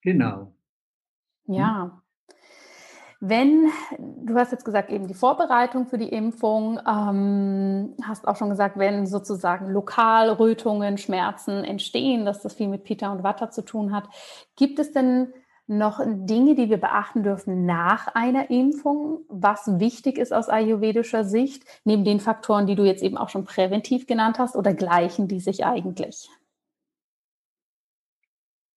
Genau, 0.02 0.52
ja. 1.46 2.00
Wenn, 3.20 3.70
du 3.98 4.34
hast 4.34 4.52
jetzt 4.52 4.66
gesagt, 4.66 4.90
eben 4.90 5.06
die 5.06 5.14
Vorbereitung 5.14 5.86
für 5.86 5.96
die 5.96 6.10
Impfung, 6.10 6.78
ähm, 6.86 7.94
hast 8.02 8.28
auch 8.28 8.36
schon 8.36 8.50
gesagt, 8.50 8.78
wenn 8.78 9.06
sozusagen 9.06 9.70
lokal 9.70 10.28
Rötungen, 10.30 10.98
Schmerzen 10.98 11.64
entstehen, 11.64 12.26
dass 12.26 12.42
das 12.42 12.52
viel 12.52 12.68
mit 12.68 12.84
Pita 12.84 13.10
und 13.10 13.22
Watter 13.22 13.50
zu 13.50 13.62
tun 13.62 13.94
hat, 13.94 14.04
gibt 14.56 14.78
es 14.78 14.92
denn 14.92 15.32
noch 15.66 16.00
Dinge, 16.04 16.54
die 16.54 16.68
wir 16.68 16.76
beachten 16.76 17.22
dürfen 17.22 17.64
nach 17.64 18.08
einer 18.08 18.50
Impfung, 18.50 19.20
was 19.28 19.78
wichtig 19.80 20.18
ist 20.18 20.34
aus 20.34 20.50
ayurvedischer 20.50 21.24
Sicht, 21.24 21.64
neben 21.84 22.04
den 22.04 22.20
Faktoren, 22.20 22.66
die 22.66 22.74
du 22.74 22.84
jetzt 22.84 23.02
eben 23.02 23.16
auch 23.16 23.30
schon 23.30 23.44
präventiv 23.44 24.06
genannt 24.06 24.38
hast, 24.38 24.56
oder 24.56 24.74
gleichen 24.74 25.28
die 25.28 25.40
sich 25.40 25.64
eigentlich? 25.64 26.28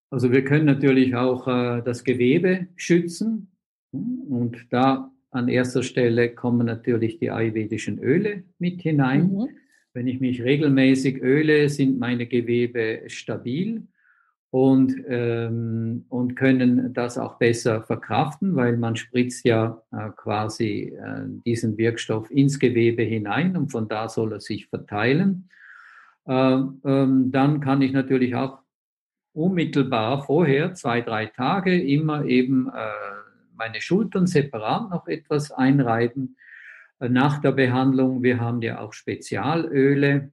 Also 0.09 0.31
wir 0.31 0.43
können 0.43 0.65
natürlich 0.65 1.15
auch 1.15 1.47
äh, 1.47 1.81
das 1.83 2.03
Gewebe 2.03 2.67
schützen 2.75 3.51
und 3.91 4.67
da 4.71 5.11
an 5.31 5.47
erster 5.49 5.83
Stelle 5.83 6.33
kommen 6.33 6.65
natürlich 6.65 7.19
die 7.19 7.29
ayurvedischen 7.29 7.99
Öle 7.99 8.43
mit 8.59 8.81
hinein. 8.81 9.33
Mhm. 9.33 9.49
Wenn 9.93 10.07
ich 10.07 10.19
mich 10.19 10.43
regelmäßig 10.43 11.21
öle, 11.21 11.69
sind 11.69 11.99
meine 11.99 12.27
Gewebe 12.27 13.01
stabil 13.07 13.87
und, 14.51 14.95
ähm, 15.07 16.05
und 16.09 16.35
können 16.35 16.93
das 16.93 17.17
auch 17.17 17.37
besser 17.37 17.83
verkraften, 17.83 18.55
weil 18.55 18.77
man 18.77 18.95
spritzt 18.95 19.45
ja 19.45 19.81
äh, 19.91 20.09
quasi 20.15 20.95
äh, 20.97 21.25
diesen 21.45 21.77
Wirkstoff 21.77 22.31
ins 22.31 22.59
Gewebe 22.59 23.03
hinein 23.03 23.57
und 23.57 23.71
von 23.71 23.87
da 23.87 24.07
soll 24.07 24.33
er 24.33 24.39
sich 24.39 24.67
verteilen. 24.67 25.49
Äh, 26.25 26.61
ähm, 26.85 27.31
dann 27.31 27.59
kann 27.59 27.81
ich 27.81 27.91
natürlich 27.91 28.35
auch 28.35 28.59
unmittelbar 29.37 30.23
vorher, 30.23 30.73
zwei, 30.73 31.01
drei 31.01 31.27
Tage, 31.27 31.79
immer 31.79 32.25
eben 32.25 32.69
äh, 32.69 32.89
meine 33.55 33.81
Schultern 33.81 34.25
separat 34.25 34.89
noch 34.89 35.07
etwas 35.07 35.51
einreiben. 35.51 36.37
Äh, 36.99 37.09
nach 37.09 37.39
der 37.39 37.51
Behandlung, 37.51 38.23
wir 38.23 38.39
haben 38.39 38.61
ja 38.61 38.79
auch 38.79 38.93
Spezialöle 38.93 40.31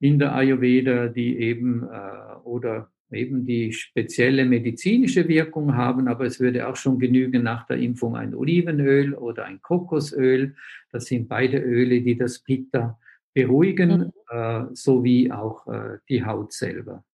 in 0.00 0.18
der 0.18 0.34
Ayurveda, 0.34 1.08
die 1.08 1.38
eben 1.38 1.84
äh, 1.84 2.36
oder 2.42 2.90
eben 3.12 3.46
die 3.46 3.72
spezielle 3.72 4.44
medizinische 4.44 5.28
Wirkung 5.28 5.76
haben, 5.76 6.08
aber 6.08 6.24
es 6.24 6.40
würde 6.40 6.66
auch 6.66 6.74
schon 6.74 6.98
genügen 6.98 7.44
nach 7.44 7.66
der 7.68 7.76
Impfung 7.76 8.16
ein 8.16 8.34
Olivenöl 8.34 9.14
oder 9.14 9.44
ein 9.44 9.62
Kokosöl. 9.62 10.56
Das 10.90 11.04
sind 11.04 11.28
beide 11.28 11.58
Öle, 11.58 12.00
die 12.00 12.18
das 12.18 12.40
Pitta 12.40 12.98
beruhigen, 13.32 13.98
mhm. 13.98 14.12
äh, 14.30 14.64
sowie 14.72 15.30
auch 15.30 15.66
äh, 15.68 15.98
die 16.08 16.24
Haut 16.24 16.52
selber. 16.52 17.04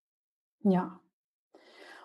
Ja, 0.62 0.98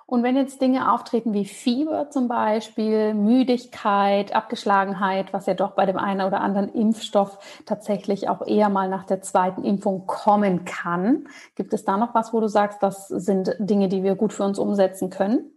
und 0.08 0.22
wenn 0.22 0.36
jetzt 0.36 0.62
Dinge 0.62 0.92
auftreten 0.92 1.34
wie 1.34 1.46
Fieber 1.46 2.12
zum 2.12 2.28
Beispiel, 2.28 3.16
Müdigkeit, 3.16 4.36
Abgeschlagenheit, 4.36 5.34
was 5.34 5.48
ja 5.48 5.56
doch 5.56 5.72
bei 5.72 5.88
dem 5.88 5.98
einen 5.98 6.22
oder 6.22 6.42
anderen 6.42 6.70
Impfstoff 6.70 7.40
tatsächlich 7.66 8.30
auch 8.30 8.46
eher 8.46 8.70
mal 8.70 8.88
nach 8.88 9.06
der 9.06 9.22
zweiten 9.22 9.64
Impfung 9.64 10.06
kommen 10.06 10.64
kann, 10.64 11.28
gibt 11.56 11.74
es 11.74 11.86
da 11.86 11.98
noch 11.98 12.14
was, 12.14 12.34
wo 12.34 12.40
du 12.40 12.48
sagst, 12.48 12.84
das 12.84 13.08
sind 13.08 13.56
Dinge, 13.60 13.90
die 13.90 14.04
wir 14.04 14.14
gut 14.14 14.32
für 14.32 14.44
uns 14.44 14.60
umsetzen 14.60 15.10
können? 15.10 15.52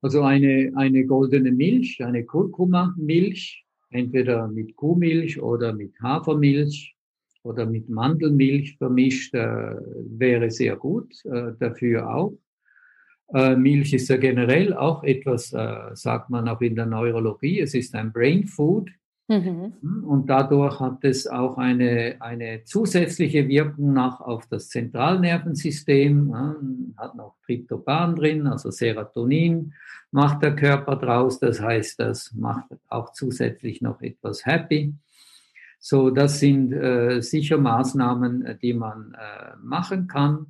Also 0.00 0.22
eine, 0.22 0.72
eine 0.76 1.04
goldene 1.04 1.50
Milch, 1.50 2.02
eine 2.04 2.24
Kurkuma-Milch, 2.24 3.66
entweder 3.90 4.46
mit 4.46 4.76
Kuhmilch 4.76 5.42
oder 5.42 5.72
mit 5.72 6.00
Hafermilch 6.00 6.94
oder 7.42 7.66
mit 7.66 7.88
Mandelmilch 7.88 8.76
vermischt, 8.78 9.34
äh, 9.34 9.74
wäre 10.06 10.52
sehr 10.52 10.76
gut. 10.76 11.12
Äh, 11.24 11.52
dafür 11.58 12.14
auch. 12.14 12.38
Äh, 13.32 13.56
Milch 13.56 13.92
ist 13.92 14.08
ja 14.08 14.16
generell 14.16 14.74
auch 14.74 15.04
etwas, 15.04 15.52
äh, 15.52 15.94
sagt 15.94 16.30
man 16.30 16.48
auch 16.48 16.60
in 16.60 16.74
der 16.74 16.86
Neurologie, 16.86 17.60
es 17.60 17.74
ist 17.74 17.94
ein 17.94 18.12
Brain 18.12 18.46
Food. 18.46 18.90
Mhm. 19.28 19.74
Und 20.04 20.28
dadurch 20.28 20.80
hat 20.80 21.04
es 21.04 21.28
auch 21.28 21.56
eine, 21.56 22.16
eine 22.18 22.64
zusätzliche 22.64 23.46
Wirkung 23.46 23.92
nach 23.92 24.20
auf 24.20 24.48
das 24.48 24.68
Zentralnervensystem, 24.68 26.34
hat 26.96 27.14
noch 27.14 27.36
Tryptophan 27.46 28.16
drin, 28.16 28.48
also 28.48 28.72
Serotonin 28.72 29.72
macht 30.10 30.42
der 30.42 30.56
Körper 30.56 30.96
draus, 30.96 31.38
das 31.38 31.60
heißt, 31.60 32.00
das 32.00 32.32
macht 32.34 32.72
auch 32.88 33.12
zusätzlich 33.12 33.80
noch 33.80 34.02
etwas 34.02 34.44
happy. 34.44 34.94
So, 35.78 36.10
das 36.10 36.40
sind 36.40 36.72
äh, 36.72 37.22
sicher 37.22 37.56
Maßnahmen, 37.56 38.58
die 38.60 38.74
man 38.74 39.14
äh, 39.14 39.56
machen 39.62 40.08
kann. 40.08 40.48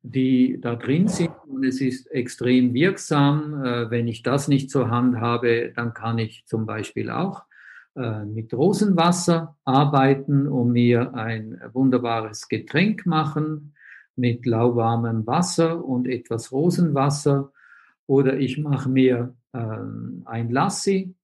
die 0.02 0.58
da 0.60 0.74
drin 0.74 1.08
sind 1.08 1.32
und 1.46 1.64
es 1.64 1.80
ist 1.80 2.10
extrem 2.10 2.74
wirksam. 2.74 3.64
Äh, 3.64 3.90
wenn 3.90 4.08
ich 4.08 4.22
das 4.22 4.48
nicht 4.48 4.70
zur 4.70 4.90
Hand 4.90 5.20
habe, 5.20 5.72
dann 5.74 5.94
kann 5.94 6.18
ich 6.18 6.44
zum 6.46 6.66
Beispiel 6.66 7.10
auch 7.10 7.44
äh, 7.94 8.24
mit 8.24 8.52
Rosenwasser 8.52 9.56
arbeiten 9.64 10.48
und 10.48 10.72
mir 10.72 11.14
ein 11.14 11.60
wunderbares 11.72 12.48
Getränk 12.48 13.06
machen 13.06 13.74
mit 14.16 14.44
lauwarmem 14.44 15.26
Wasser 15.26 15.84
und 15.84 16.08
etwas 16.08 16.52
Rosenwasser. 16.52 17.52
Oder 18.06 18.38
ich 18.38 18.58
mache 18.58 18.88
mir 18.88 19.34
ähm, 19.54 20.22
ein 20.26 20.50
Lassi 20.50 21.14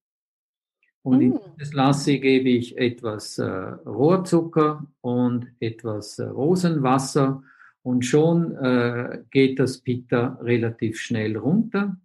und 1.01 1.19
mm. 1.19 1.21
in 1.21 1.39
das 1.57 1.73
Lassi 1.73 2.19
gebe 2.19 2.49
ich 2.49 2.77
etwas 2.77 3.37
äh, 3.37 3.45
Rohrzucker 3.45 4.85
und 5.01 5.47
etwas 5.59 6.19
Rosenwasser 6.19 7.43
und 7.83 8.05
schon 8.05 8.55
äh, 8.55 9.23
geht 9.31 9.59
das 9.59 9.79
Pitta 9.79 10.37
relativ 10.41 10.99
schnell 10.99 11.37
runter. 11.37 11.97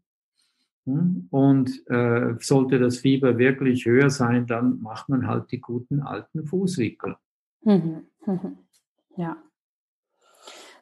Hm? 0.87 1.29
Und 1.31 1.83
äh, 1.89 2.35
sollte 2.41 2.79
das 2.79 2.99
Fieber 2.99 3.39
wirklich 3.39 3.87
höher 3.87 4.11
sein, 4.11 4.47
dann 4.47 4.81
macht 4.81 5.09
man 5.09 5.27
halt 5.27 5.51
die 5.51 5.61
guten 5.61 6.01
alten 6.01 6.45
Fußwickel. 6.45 7.17
Mhm. 7.63 8.07
Mhm. 8.27 8.59
Ja. 9.17 9.37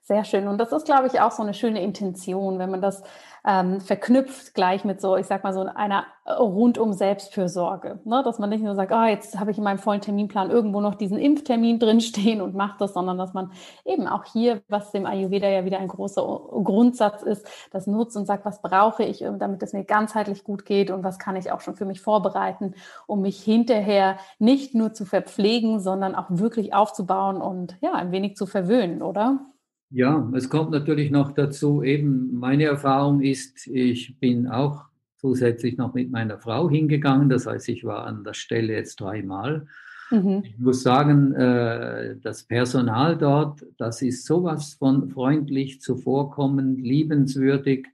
Sehr 0.04 0.24
schön. 0.24 0.48
Und 0.48 0.58
das 0.58 0.72
ist, 0.72 0.84
glaube 0.84 1.06
ich, 1.06 1.20
auch 1.20 1.30
so 1.30 1.44
eine 1.44 1.54
schöne 1.54 1.80
Intention, 1.80 2.58
wenn 2.58 2.72
man 2.72 2.80
das 2.82 3.04
ähm, 3.46 3.80
verknüpft 3.80 4.52
gleich 4.52 4.84
mit 4.84 5.00
so, 5.00 5.16
ich 5.16 5.26
sag 5.26 5.44
mal, 5.44 5.52
so 5.52 5.60
einer 5.60 6.06
rundum 6.26 6.92
Selbstfürsorge. 6.92 8.00
Ne? 8.04 8.22
Dass 8.24 8.40
man 8.40 8.50
nicht 8.50 8.64
nur 8.64 8.74
sagt, 8.74 8.90
oh, 8.92 9.04
jetzt 9.04 9.38
habe 9.38 9.52
ich 9.52 9.58
in 9.58 9.64
meinem 9.64 9.78
vollen 9.78 10.00
Terminplan 10.00 10.50
irgendwo 10.50 10.80
noch 10.80 10.96
diesen 10.96 11.18
Impftermin 11.18 11.78
drinstehen 11.78 12.40
und 12.40 12.56
macht 12.56 12.80
das, 12.80 12.94
sondern 12.94 13.16
dass 13.16 13.32
man 13.32 13.52
eben 13.84 14.08
auch 14.08 14.24
hier, 14.24 14.60
was 14.68 14.90
dem 14.90 15.06
Ayurveda 15.06 15.48
ja 15.48 15.64
wieder 15.64 15.78
ein 15.78 15.86
großer 15.86 16.22
Grundsatz 16.64 17.22
ist, 17.22 17.46
das 17.70 17.86
nutzt 17.86 18.16
und 18.16 18.26
sagt, 18.26 18.44
was 18.44 18.60
brauche 18.60 19.04
ich, 19.04 19.22
ähm, 19.22 19.38
damit 19.38 19.62
es 19.62 19.72
mir 19.72 19.84
ganzheitlich 19.84 20.42
gut 20.42 20.64
geht 20.64 20.90
und 20.90 21.04
was 21.04 21.20
kann 21.20 21.36
ich 21.36 21.52
auch 21.52 21.60
schon 21.60 21.76
für 21.76 21.84
mich 21.84 22.00
vorbereiten, 22.00 22.74
um 23.06 23.22
mich 23.22 23.40
hinterher 23.40 24.16
nicht 24.40 24.74
nur 24.74 24.94
zu 24.94 25.04
verpflegen, 25.04 25.78
sondern 25.78 26.16
auch 26.16 26.26
wirklich 26.28 26.74
aufzubauen 26.74 27.40
und 27.40 27.76
ja, 27.80 27.92
ein 27.92 28.10
wenig 28.10 28.34
zu 28.34 28.46
verwöhnen, 28.46 29.00
oder? 29.00 29.51
Ja, 29.94 30.31
es 30.35 30.48
kommt 30.48 30.70
natürlich 30.70 31.11
noch 31.11 31.33
dazu, 31.33 31.83
eben 31.83 32.38
meine 32.38 32.64
Erfahrung 32.64 33.20
ist, 33.20 33.66
ich 33.66 34.18
bin 34.18 34.46
auch 34.46 34.87
zusätzlich 35.18 35.76
noch 35.76 35.92
mit 35.92 36.11
meiner 36.11 36.38
Frau 36.38 36.70
hingegangen, 36.70 37.28
das 37.28 37.46
heißt, 37.46 37.68
ich 37.68 37.85
war 37.85 38.07
an 38.07 38.24
der 38.24 38.33
Stelle 38.33 38.72
jetzt 38.72 39.00
dreimal. 39.00 39.66
Mhm. 40.11 40.44
Ich 40.44 40.59
muss 40.59 40.83
sagen, 40.83 41.35
äh, 41.35 42.16
das 42.22 42.44
Personal 42.44 43.18
dort, 43.18 43.66
das 43.76 44.00
ist 44.00 44.24
sowas 44.24 44.74
von 44.74 45.11
freundlich, 45.11 45.83
zuvorkommend, 45.83 46.81
liebenswürdig, 46.81 47.87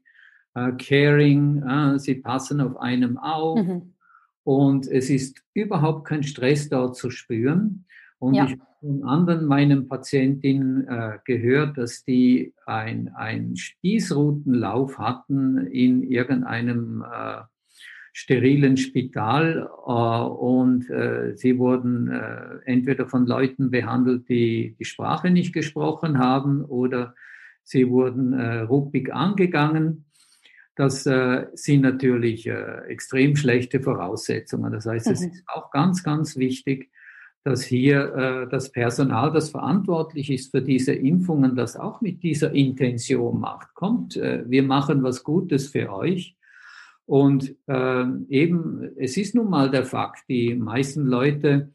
äh, 0.55 0.73
caring, 0.73 1.63
äh, 1.63 1.99
sie 1.99 2.15
passen 2.15 2.61
auf 2.61 2.77
einem 2.77 3.19
auf 3.19 3.59
mhm. 3.59 3.95
und 4.45 4.87
es 4.87 5.11
ist 5.11 5.43
überhaupt 5.53 6.07
kein 6.07 6.23
Stress 6.23 6.69
dort 6.69 6.97
zu 6.97 7.11
spüren. 7.11 7.87
Und 8.19 8.35
ja. 8.35 8.45
ich 8.45 8.53
habe 8.53 8.63
von 8.81 9.05
anderen 9.05 9.47
meinen 9.47 9.89
Patientinnen 9.89 10.87
äh, 10.89 11.19
gehört, 11.25 11.79
dass 11.79 12.05
die 12.05 12.55
ein, 12.67 13.11
ein 13.15 13.57
Spießrutenlauf 13.57 14.99
hatten 14.99 15.67
in 15.67 16.03
irgendeinem 16.03 17.03
äh, 17.03 17.43
sterilen 18.19 18.77
Spital 18.77 19.69
äh, 19.87 19.91
und 19.93 20.91
äh, 20.91 21.37
sie 21.37 21.57
wurden 21.57 22.11
äh, 22.11 22.59
entweder 22.65 23.07
von 23.07 23.27
Leuten 23.27 23.71
behandelt, 23.71 24.29
die 24.29 24.75
die 24.77 24.85
Sprache 24.85 25.31
nicht 25.31 25.53
gesprochen 25.53 26.19
haben 26.19 26.65
oder 26.65 27.15
sie 27.63 27.89
wurden 27.89 28.33
äh, 28.33 28.61
ruppig 28.61 29.15
angegangen. 29.15 30.05
Das 30.75 31.03
sind 31.03 31.81
natürlich 31.81 32.49
extrem 32.49 33.35
schlechte 33.35 33.81
Voraussetzungen. 33.81 34.73
Das 34.73 34.87
heißt, 34.87 35.09
mhm. 35.09 35.13
es 35.13 35.23
ist 35.23 35.43
auch 35.49 35.73
ganz, 35.73 36.05
ganz 36.05 36.37
wichtig, 36.37 36.89
dass 37.49 37.63
hier 37.63 38.15
äh, 38.15 38.49
das 38.51 38.71
Personal, 38.71 39.33
das 39.33 39.49
verantwortlich 39.49 40.31
ist 40.31 40.51
für 40.51 40.61
diese 40.61 40.93
Impfungen, 40.93 41.57
das 41.57 41.77
auch 41.77 42.03
mit 42.03 42.23
dieser 42.23 42.53
Intention 42.53 43.41
macht. 43.41 43.75
Kommt, 43.75 44.17
äh, 44.17 44.45
wir 44.47 44.63
machen 44.63 45.03
was 45.03 45.25
Gutes 45.25 45.69
für 45.69 45.91
euch. 45.91 46.37
Und 47.07 47.57
äh, 47.67 48.05
eben, 48.29 48.91
es 48.97 49.17
ist 49.17 49.35
nun 49.35 49.49
mal 49.49 49.71
der 49.71 49.87
Fakt, 49.87 50.29
die 50.29 50.55
meisten 50.55 51.07
Leute 51.07 51.73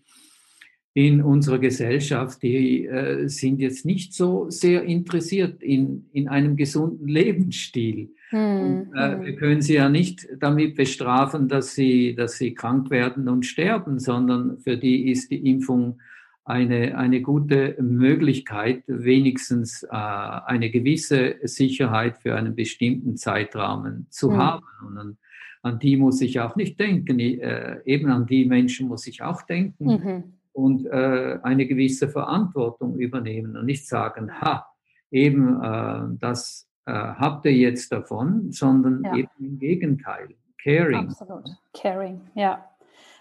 in 0.95 1.23
unserer 1.23 1.57
Gesellschaft, 1.57 2.43
die 2.43 2.85
äh, 2.85 3.27
sind 3.27 3.59
jetzt 3.59 3.83
nicht 3.83 4.13
so 4.13 4.49
sehr 4.49 4.83
interessiert 4.83 5.63
in, 5.63 6.05
in 6.13 6.27
einem 6.27 6.55
gesunden 6.55 7.07
Lebensstil. 7.07 8.11
Hm, 8.29 8.61
und, 8.61 8.95
äh, 8.95 9.11
hm. 9.13 9.21
wir 9.23 9.35
können 9.35 9.61
sie 9.61 9.73
ja 9.73 9.89
nicht 9.89 10.27
damit 10.39 10.75
bestrafen, 10.75 11.47
dass 11.47 11.73
sie, 11.73 12.13
dass 12.13 12.37
sie 12.37 12.53
krank 12.53 12.91
werden 12.91 13.27
und 13.27 13.45
sterben, 13.45 13.97
sondern 13.97 14.59
für 14.59 14.77
die 14.77 15.09
ist 15.09 15.31
die 15.31 15.49
Impfung 15.49 15.99
eine, 16.45 16.95
eine 16.95 17.21
gute 17.21 17.75
Möglichkeit, 17.81 18.83
wenigstens 18.85 19.81
äh, 19.83 19.87
eine 19.89 20.69
gewisse 20.69 21.37
Sicherheit 21.41 22.17
für 22.17 22.35
einen 22.35 22.53
bestimmten 22.53 23.17
Zeitrahmen 23.17 24.05
zu 24.11 24.31
hm. 24.31 24.37
haben. 24.37 24.65
Und 24.87 24.97
an, 24.99 25.17
an, 25.63 25.79
die 25.79 25.97
muss 25.97 26.21
ich 26.21 26.39
auch 26.39 26.55
nicht 26.55 26.79
denken, 26.79 27.17
äh, 27.17 27.79
eben 27.85 28.11
an 28.11 28.27
die 28.27 28.45
Menschen 28.45 28.89
muss 28.89 29.07
ich 29.07 29.23
auch 29.23 29.41
denken. 29.41 29.85
Mhm 29.85 30.23
und 30.53 30.85
äh, 30.85 31.39
eine 31.43 31.65
gewisse 31.65 32.07
Verantwortung 32.07 32.97
übernehmen 32.97 33.57
und 33.57 33.65
nicht 33.65 33.87
sagen, 33.87 34.39
ha, 34.41 34.67
eben 35.11 35.61
äh, 35.61 36.17
das 36.19 36.69
äh, 36.85 36.93
habt 36.93 37.45
ihr 37.45 37.53
jetzt 37.53 37.91
davon, 37.91 38.51
sondern 38.51 39.03
ja. 39.03 39.15
eben 39.15 39.29
im 39.39 39.59
Gegenteil, 39.59 40.29
caring. 40.61 41.09
Absolut, 41.09 41.49
caring, 41.73 42.21
ja. 42.35 42.63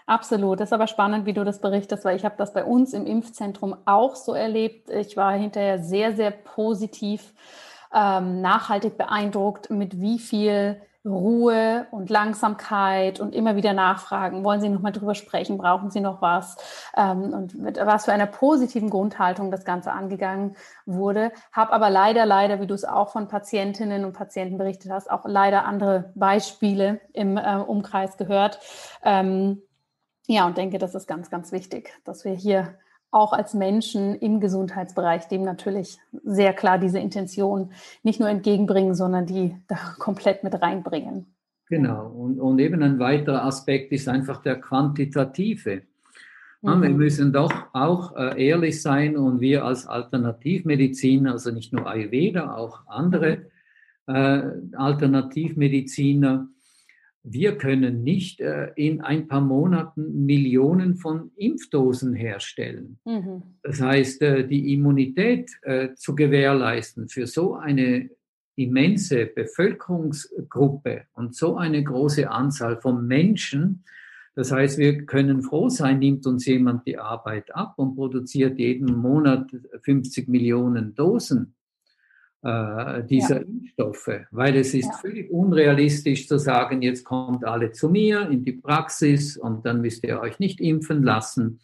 Absolut. 0.05 0.59
Das 0.59 0.69
ist 0.69 0.73
aber 0.73 0.87
spannend, 0.87 1.25
wie 1.25 1.33
du 1.33 1.45
das 1.45 1.61
berichtest, 1.61 2.03
weil 2.03 2.17
ich 2.17 2.25
habe 2.25 2.35
das 2.37 2.53
bei 2.53 2.65
uns 2.65 2.93
im 2.93 3.05
Impfzentrum 3.05 3.75
auch 3.85 4.15
so 4.15 4.33
erlebt. 4.33 4.89
Ich 4.89 5.15
war 5.15 5.33
hinterher 5.33 5.79
sehr, 5.79 6.13
sehr 6.13 6.31
positiv, 6.31 7.33
ähm, 7.93 8.41
nachhaltig 8.41 8.97
beeindruckt, 8.97 9.69
mit 9.69 10.01
wie 10.01 10.19
viel 10.19 10.81
Ruhe 11.05 11.87
und 11.91 12.09
Langsamkeit 12.09 13.19
und 13.19 13.35
immer 13.35 13.55
wieder 13.55 13.73
nachfragen. 13.73 14.43
Wollen 14.43 14.61
Sie 14.61 14.69
noch 14.69 14.81
mal 14.81 14.91
drüber 14.91 15.15
sprechen? 15.15 15.57
Brauchen 15.57 15.91
Sie 15.91 15.99
noch 15.99 16.21
was? 16.21 16.55
Ähm, 16.95 17.33
und 17.33 17.55
mit 17.55 17.77
was 17.77 18.05
für 18.05 18.13
einer 18.13 18.25
positiven 18.25 18.89
Grundhaltung 18.89 19.51
das 19.51 19.65
Ganze 19.65 19.91
angegangen 19.91 20.55
wurde. 20.85 21.31
Habe 21.51 21.73
aber 21.73 21.89
leider, 21.89 22.25
leider, 22.25 22.61
wie 22.61 22.67
du 22.67 22.73
es 22.73 22.85
auch 22.85 23.09
von 23.09 23.27
Patientinnen 23.27 24.05
und 24.05 24.13
Patienten 24.13 24.57
berichtet 24.57 24.91
hast, 24.91 25.11
auch 25.11 25.25
leider 25.25 25.65
andere 25.65 26.11
Beispiele 26.15 27.01
im 27.11 27.37
äh, 27.37 27.57
Umkreis 27.57 28.17
gehört. 28.17 28.59
Ähm, 29.03 29.61
ja, 30.27 30.47
und 30.47 30.57
denke, 30.57 30.77
das 30.77 30.95
ist 30.95 31.07
ganz, 31.07 31.29
ganz 31.29 31.51
wichtig, 31.51 31.99
dass 32.05 32.23
wir 32.23 32.33
hier 32.33 32.75
auch 33.13 33.33
als 33.33 33.53
Menschen 33.53 34.15
im 34.15 34.39
Gesundheitsbereich 34.39 35.27
dem 35.27 35.43
natürlich 35.43 35.97
sehr 36.23 36.53
klar 36.53 36.79
diese 36.79 36.99
Intention 36.99 37.71
nicht 38.01 38.19
nur 38.19 38.29
entgegenbringen, 38.29 38.95
sondern 38.95 39.25
die 39.25 39.55
da 39.67 39.77
komplett 39.99 40.43
mit 40.43 40.61
reinbringen. 40.61 41.27
Genau. 41.69 42.07
Und, 42.07 42.39
und 42.39 42.59
eben 42.59 42.83
ein 42.83 42.99
weiterer 42.99 43.45
Aspekt 43.45 43.91
ist 43.91 44.07
einfach 44.07 44.41
der 44.41 44.59
quantitative. 44.59 45.83
Mhm. 46.61 46.81
Wir 46.81 46.89
müssen 46.89 47.33
doch 47.33 47.53
auch 47.73 48.15
äh, 48.15 48.47
ehrlich 48.47 48.81
sein 48.81 49.17
und 49.17 49.41
wir 49.41 49.65
als 49.65 49.85
Alternativmediziner, 49.85 51.33
also 51.33 51.51
nicht 51.51 51.73
nur 51.73 51.87
Ayurveda, 51.87 52.55
auch 52.55 52.87
andere 52.87 53.45
mhm. 54.07 54.15
äh, 54.15 54.75
Alternativmediziner, 54.75 56.47
wir 57.23 57.57
können 57.57 58.03
nicht 58.03 58.41
äh, 58.41 58.71
in 58.75 59.01
ein 59.01 59.27
paar 59.27 59.41
Monaten 59.41 60.25
Millionen 60.25 60.95
von 60.95 61.31
Impfdosen 61.37 62.13
herstellen. 62.13 62.99
Mhm. 63.05 63.43
Das 63.63 63.81
heißt, 63.81 64.21
äh, 64.21 64.47
die 64.47 64.73
Immunität 64.73 65.49
äh, 65.61 65.93
zu 65.95 66.15
gewährleisten 66.15 67.07
für 67.07 67.25
so 67.25 67.55
eine 67.55 68.09
immense 68.55 69.25
Bevölkerungsgruppe 69.25 71.03
und 71.13 71.33
so 71.33 71.55
eine 71.55 71.83
große 71.83 72.29
Anzahl 72.29 72.79
von 72.81 73.07
Menschen, 73.07 73.83
das 74.35 74.51
heißt, 74.51 74.79
wir 74.79 75.05
können 75.05 75.43
froh 75.43 75.69
sein, 75.69 75.99
nimmt 75.99 76.25
uns 76.25 76.47
jemand 76.47 76.87
die 76.87 76.97
Arbeit 76.97 77.53
ab 77.55 77.75
und 77.77 77.95
produziert 77.95 78.57
jeden 78.57 78.97
Monat 78.97 79.51
50 79.83 80.27
Millionen 80.27 80.95
Dosen 80.95 81.53
äh, 82.43 83.03
dieser 83.03 83.37
ja. 83.37 83.47
Impfstoffe, 83.47 84.09
weil 84.31 84.57
es 84.57 84.73
ist 84.73 84.87
ja. 84.87 84.97
völlig 84.97 85.31
unrealistisch 85.31 86.27
zu 86.27 86.37
sagen, 86.37 86.81
jetzt 86.81 87.05
kommt 87.05 87.45
alle 87.45 87.71
zu 87.71 87.89
mir 87.89 88.29
in 88.29 88.43
die 88.43 88.51
Praxis 88.51 89.37
und 89.37 89.65
dann 89.65 89.81
müsst 89.81 90.05
ihr 90.05 90.19
euch 90.19 90.39
nicht 90.39 90.59
impfen 90.59 91.03
lassen, 91.03 91.61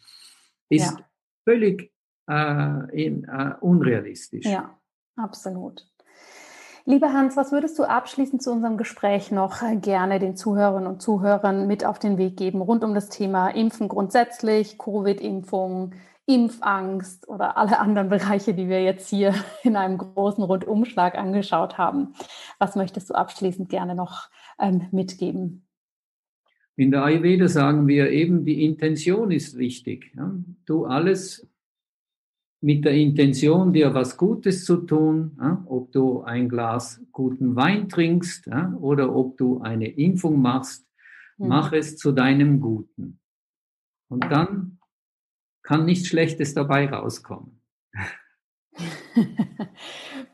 ist 0.70 0.98
ja. 0.98 1.04
völlig 1.44 1.92
äh, 2.28 3.04
in, 3.06 3.24
äh, 3.24 3.54
unrealistisch. 3.60 4.46
Ja, 4.46 4.78
absolut. 5.16 5.86
Lieber 6.86 7.12
Hans, 7.12 7.36
was 7.36 7.52
würdest 7.52 7.78
du 7.78 7.84
abschließend 7.84 8.42
zu 8.42 8.50
unserem 8.50 8.78
Gespräch 8.78 9.30
noch 9.30 9.60
gerne 9.82 10.18
den 10.18 10.34
Zuhörerinnen 10.34 10.88
und 10.88 11.02
Zuhörern 11.02 11.66
mit 11.66 11.84
auf 11.84 11.98
den 11.98 12.16
Weg 12.16 12.38
geben 12.38 12.62
rund 12.62 12.84
um 12.84 12.94
das 12.94 13.10
Thema 13.10 13.48
Impfen 13.48 13.88
grundsätzlich, 13.88 14.78
Covid-Impfung, 14.78 15.92
Impfangst 16.30 17.28
oder 17.28 17.56
alle 17.56 17.80
anderen 17.80 18.08
Bereiche, 18.08 18.54
die 18.54 18.68
wir 18.68 18.82
jetzt 18.82 19.08
hier 19.08 19.34
in 19.64 19.76
einem 19.76 19.98
großen 19.98 20.44
Rundumschlag 20.44 21.16
angeschaut 21.16 21.76
haben. 21.76 22.14
Was 22.58 22.76
möchtest 22.76 23.10
du 23.10 23.14
abschließend 23.14 23.68
gerne 23.68 23.94
noch 23.94 24.30
ähm, 24.58 24.86
mitgeben? 24.92 25.66
In 26.76 26.92
der 26.92 27.04
Ayurveda 27.04 27.48
sagen 27.48 27.88
wir 27.88 28.10
eben, 28.10 28.44
die 28.44 28.64
Intention 28.64 29.30
ist 29.32 29.58
wichtig. 29.58 30.12
Ja? 30.16 30.32
Du 30.66 30.86
alles 30.86 31.46
mit 32.62 32.84
der 32.84 32.92
Intention, 32.92 33.72
dir 33.72 33.92
was 33.92 34.16
Gutes 34.16 34.64
zu 34.64 34.76
tun, 34.76 35.36
ja? 35.40 35.62
ob 35.66 35.92
du 35.92 36.22
ein 36.22 36.48
Glas 36.48 37.02
guten 37.10 37.56
Wein 37.56 37.88
trinkst 37.88 38.46
ja? 38.46 38.72
oder 38.80 39.14
ob 39.14 39.36
du 39.36 39.60
eine 39.60 39.88
Impfung 39.88 40.40
machst, 40.40 40.86
mhm. 41.38 41.48
mach 41.48 41.72
es 41.72 41.96
zu 41.96 42.12
deinem 42.12 42.60
Guten. 42.60 43.18
Und 44.08 44.30
dann 44.30 44.79
kann 45.70 45.84
nichts 45.84 46.08
Schlechtes 46.08 46.52
dabei 46.52 46.90
rauskommen. 46.90 47.62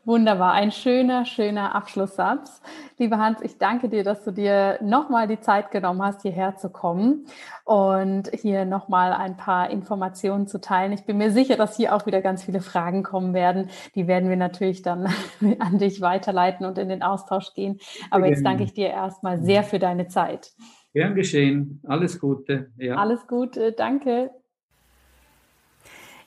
Wunderbar, 0.06 0.54
ein 0.54 0.72
schöner, 0.72 1.26
schöner 1.26 1.74
Abschlusssatz. 1.74 2.62
Lieber 2.96 3.18
Hans, 3.18 3.42
ich 3.42 3.58
danke 3.58 3.90
dir, 3.90 4.02
dass 4.02 4.24
du 4.24 4.30
dir 4.30 4.78
nochmal 4.80 5.28
die 5.28 5.38
Zeit 5.38 5.70
genommen 5.70 6.02
hast, 6.02 6.22
hierher 6.22 6.56
zu 6.56 6.70
kommen 6.70 7.26
und 7.66 8.30
hier 8.32 8.64
nochmal 8.64 9.12
ein 9.12 9.36
paar 9.36 9.68
Informationen 9.68 10.46
zu 10.46 10.58
teilen. 10.58 10.92
Ich 10.92 11.04
bin 11.04 11.18
mir 11.18 11.30
sicher, 11.30 11.56
dass 11.56 11.76
hier 11.76 11.94
auch 11.94 12.06
wieder 12.06 12.22
ganz 12.22 12.44
viele 12.44 12.62
Fragen 12.62 13.02
kommen 13.02 13.34
werden. 13.34 13.68
Die 13.94 14.06
werden 14.06 14.30
wir 14.30 14.36
natürlich 14.36 14.80
dann 14.80 15.06
an 15.58 15.76
dich 15.76 16.00
weiterleiten 16.00 16.64
und 16.64 16.78
in 16.78 16.88
den 16.88 17.02
Austausch 17.02 17.52
gehen. 17.52 17.78
Aber 18.10 18.26
jetzt 18.26 18.42
danke 18.42 18.62
ich 18.62 18.72
dir 18.72 18.88
erstmal 18.88 19.42
sehr 19.42 19.64
für 19.64 19.78
deine 19.78 20.08
Zeit. 20.08 20.52
Gern 20.94 21.14
geschehen. 21.14 21.82
Alles 21.86 22.18
Gute. 22.18 22.72
Ja. 22.78 22.94
Alles 22.94 23.26
Gute. 23.26 23.72
Danke. 23.72 24.30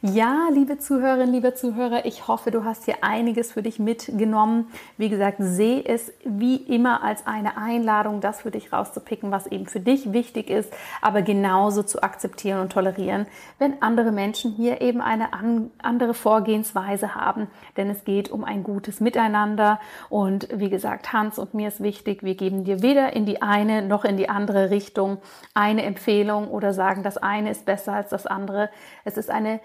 Ja, 0.02 0.48
liebe 0.54 0.78
Zuhörerinnen, 0.78 1.34
liebe 1.34 1.56
Zuhörer, 1.56 2.06
ich 2.06 2.30
hoffe, 2.30 2.52
du 2.52 2.64
hast 2.64 2.86
hier 2.86 3.04
einiges 3.04 3.52
für 3.52 3.62
dich 3.62 3.80
mitgenommen. 3.80 4.70
Wie 4.96 5.10
gesagt, 5.10 5.40
sehe 5.42 5.84
es 5.84 6.14
wie 6.24 6.56
immer 6.56 7.04
als 7.04 7.28
eine 7.28 7.58
Einladung, 7.58 8.22
das 8.22 8.44
für 8.44 8.50
dich 8.50 8.72
rauszupicken, 8.72 9.30
was 9.30 9.48
eben 9.48 9.66
für 9.66 9.82
dich 9.82 10.14
wichtig 10.14 10.50
ist, 10.50 10.72
aber 11.02 11.22
genauso 11.22 11.84
zu 11.84 12.02
akzeptieren 12.02 12.62
und 12.62 12.72
tolerieren, 12.72 13.26
wenn 13.58 13.82
andere 13.82 14.14
Menschen 14.14 14.54
hier 14.54 14.80
eben 14.80 15.02
eine 15.02 15.32
andere 15.80 16.14
Vorgehensweise 16.14 17.16
haben. 17.16 17.48
Denn 17.76 17.90
es 17.90 18.06
geht 18.06 18.32
um 18.32 18.46
ein 18.46 18.64
gutes 18.64 19.02
Miteinander. 19.02 19.82
Und 20.08 20.48
wie 20.54 20.70
gesagt, 20.70 21.12
Hans 21.12 21.38
und 21.38 21.54
mir 21.54 21.68
ist 21.68 21.84
wichtig, 21.84 22.24
wir 22.24 22.36
geben 22.36 22.64
dir 22.64 22.82
weder 22.82 23.12
in 23.12 23.26
die 23.26 23.42
eine 23.42 23.82
noch 23.82 24.06
in 24.06 24.16
die 24.16 24.30
andere 24.30 24.70
Richtung 24.70 25.18
eine 25.54 25.84
Empfehlung 25.84 26.48
oder 26.48 26.74
sagen, 26.74 27.04
das 27.04 27.18
eine 27.18 27.52
ist 27.52 27.66
besser 27.66 27.92
als 27.92 28.08
das 28.08 28.26
andere. 28.26 28.70
Es 29.04 29.18
ist 29.18 29.30
eine 29.30 29.60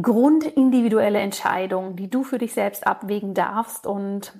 grundindividuelle 0.00 1.18
Entscheidung, 1.18 1.96
die 1.96 2.10
du 2.10 2.22
für 2.24 2.38
dich 2.38 2.54
selbst 2.54 2.86
abwägen 2.86 3.34
darfst. 3.34 3.86
Und 3.86 4.32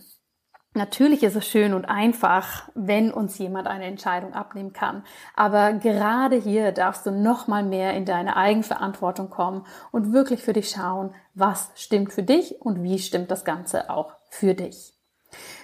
natürlich 0.74 1.22
ist 1.22 1.36
es 1.36 1.46
schön 1.46 1.74
und 1.74 1.84
einfach, 1.84 2.68
wenn 2.74 3.12
uns 3.12 3.38
jemand 3.38 3.66
eine 3.66 3.84
Entscheidung 3.84 4.34
abnehmen 4.34 4.72
kann. 4.72 5.04
Aber 5.34 5.72
gerade 5.74 6.36
hier 6.36 6.72
darfst 6.72 7.06
du 7.06 7.10
noch 7.10 7.46
mal 7.46 7.62
mehr 7.62 7.94
in 7.94 8.04
deine 8.04 8.36
Eigenverantwortung 8.36 9.30
kommen 9.30 9.66
und 9.92 10.12
wirklich 10.12 10.42
für 10.42 10.52
dich 10.52 10.70
schauen, 10.70 11.14
was 11.34 11.70
stimmt 11.74 12.12
für 12.12 12.22
dich 12.22 12.60
und 12.60 12.82
wie 12.82 12.98
stimmt 12.98 13.30
das 13.30 13.44
Ganze 13.44 13.90
auch 13.90 14.14
für 14.30 14.54
dich. 14.54 14.97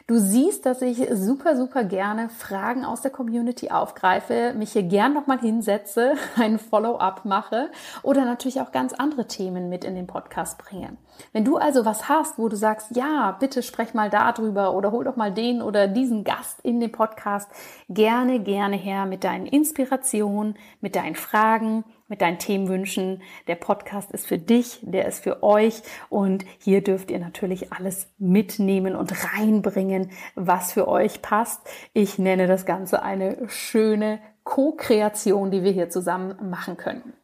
Du 0.06 0.18
siehst, 0.18 0.66
dass 0.66 0.82
ich 0.82 0.98
super, 1.14 1.56
super 1.56 1.82
gerne 1.82 2.28
Fragen 2.28 2.84
aus 2.84 3.00
der 3.00 3.10
Community 3.10 3.70
aufgreife, 3.70 4.52
mich 4.54 4.72
hier 4.72 4.82
gern 4.82 5.14
nochmal 5.14 5.40
hinsetze, 5.40 6.12
einen 6.36 6.58
Follow-up 6.58 7.24
mache 7.24 7.70
oder 8.02 8.26
natürlich 8.26 8.60
auch 8.60 8.70
ganz 8.70 8.92
andere 8.92 9.26
Themen 9.26 9.70
mit 9.70 9.82
in 9.82 9.94
den 9.94 10.06
Podcast 10.06 10.58
bringe. 10.58 10.98
Wenn 11.32 11.44
du 11.44 11.56
also 11.56 11.84
was 11.84 12.08
hast, 12.08 12.38
wo 12.38 12.48
du 12.48 12.56
sagst, 12.56 12.96
ja, 12.96 13.36
bitte 13.38 13.62
sprech 13.62 13.94
mal 13.94 14.10
darüber 14.10 14.74
oder 14.74 14.92
hol 14.92 15.04
doch 15.04 15.16
mal 15.16 15.32
den 15.32 15.62
oder 15.62 15.88
diesen 15.88 16.24
Gast 16.24 16.60
in 16.62 16.80
den 16.80 16.92
Podcast, 16.92 17.50
gerne, 17.88 18.40
gerne 18.40 18.76
her 18.76 19.06
mit 19.06 19.24
deinen 19.24 19.46
Inspirationen, 19.46 20.56
mit 20.80 20.96
deinen 20.96 21.16
Fragen, 21.16 21.84
mit 22.08 22.20
deinen 22.20 22.38
Themenwünschen. 22.38 23.22
Der 23.48 23.56
Podcast 23.56 24.12
ist 24.12 24.26
für 24.26 24.38
dich, 24.38 24.78
der 24.82 25.06
ist 25.06 25.24
für 25.24 25.42
euch 25.42 25.82
und 26.08 26.44
hier 26.58 26.82
dürft 26.82 27.10
ihr 27.10 27.18
natürlich 27.18 27.72
alles 27.72 28.12
mitnehmen 28.18 28.94
und 28.94 29.12
reinbringen, 29.34 30.10
was 30.34 30.72
für 30.72 30.86
euch 30.88 31.22
passt. 31.22 31.60
Ich 31.92 32.18
nenne 32.18 32.46
das 32.46 32.66
Ganze 32.66 33.02
eine 33.02 33.48
schöne 33.48 34.20
Co-Kreation, 34.44 35.50
die 35.50 35.62
wir 35.62 35.72
hier 35.72 35.88
zusammen 35.88 36.50
machen 36.50 36.76
können. 36.76 37.14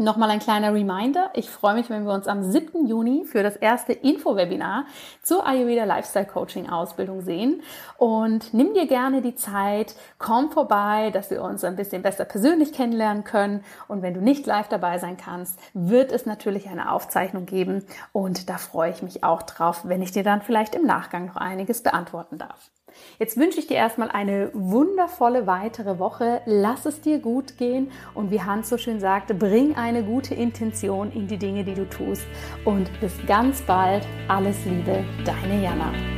Nochmal 0.00 0.30
ein 0.30 0.38
kleiner 0.38 0.72
Reminder. 0.72 1.30
Ich 1.34 1.50
freue 1.50 1.74
mich, 1.74 1.90
wenn 1.90 2.04
wir 2.04 2.12
uns 2.12 2.28
am 2.28 2.44
7. 2.44 2.86
Juni 2.86 3.24
für 3.24 3.42
das 3.42 3.56
erste 3.56 3.92
Info-Webinar 3.92 4.84
zur 5.24 5.44
Ayurveda 5.44 5.82
Lifestyle 5.82 6.24
Coaching 6.24 6.70
Ausbildung 6.70 7.20
sehen. 7.20 7.64
Und 7.96 8.54
nimm 8.54 8.74
dir 8.74 8.86
gerne 8.86 9.22
die 9.22 9.34
Zeit, 9.34 9.96
komm 10.18 10.52
vorbei, 10.52 11.10
dass 11.10 11.32
wir 11.32 11.42
uns 11.42 11.64
ein 11.64 11.74
bisschen 11.74 12.02
besser 12.02 12.24
persönlich 12.24 12.72
kennenlernen 12.72 13.24
können. 13.24 13.64
Und 13.88 14.02
wenn 14.02 14.14
du 14.14 14.20
nicht 14.20 14.46
live 14.46 14.68
dabei 14.68 14.98
sein 14.98 15.16
kannst, 15.16 15.58
wird 15.74 16.12
es 16.12 16.26
natürlich 16.26 16.68
eine 16.68 16.92
Aufzeichnung 16.92 17.44
geben. 17.44 17.84
Und 18.12 18.48
da 18.48 18.56
freue 18.56 18.92
ich 18.92 19.02
mich 19.02 19.24
auch 19.24 19.42
drauf, 19.42 19.80
wenn 19.82 20.00
ich 20.00 20.12
dir 20.12 20.22
dann 20.22 20.42
vielleicht 20.42 20.76
im 20.76 20.86
Nachgang 20.86 21.26
noch 21.26 21.36
einiges 21.36 21.82
beantworten 21.82 22.38
darf. 22.38 22.70
Jetzt 23.18 23.36
wünsche 23.36 23.58
ich 23.58 23.66
dir 23.66 23.76
erstmal 23.76 24.10
eine 24.10 24.50
wundervolle 24.54 25.46
weitere 25.46 25.98
Woche. 25.98 26.42
Lass 26.46 26.86
es 26.86 27.00
dir 27.00 27.18
gut 27.18 27.56
gehen 27.56 27.90
und 28.14 28.30
wie 28.30 28.40
Hans 28.40 28.68
so 28.68 28.78
schön 28.78 29.00
sagte, 29.00 29.34
bring 29.34 29.76
eine 29.76 30.02
gute 30.02 30.34
Intention 30.34 31.12
in 31.12 31.26
die 31.26 31.38
Dinge, 31.38 31.64
die 31.64 31.74
du 31.74 31.88
tust. 31.88 32.26
Und 32.64 32.88
bis 33.00 33.12
ganz 33.26 33.62
bald. 33.62 34.06
Alles 34.28 34.64
Liebe, 34.64 35.04
deine 35.24 35.62
Jana. 35.62 36.17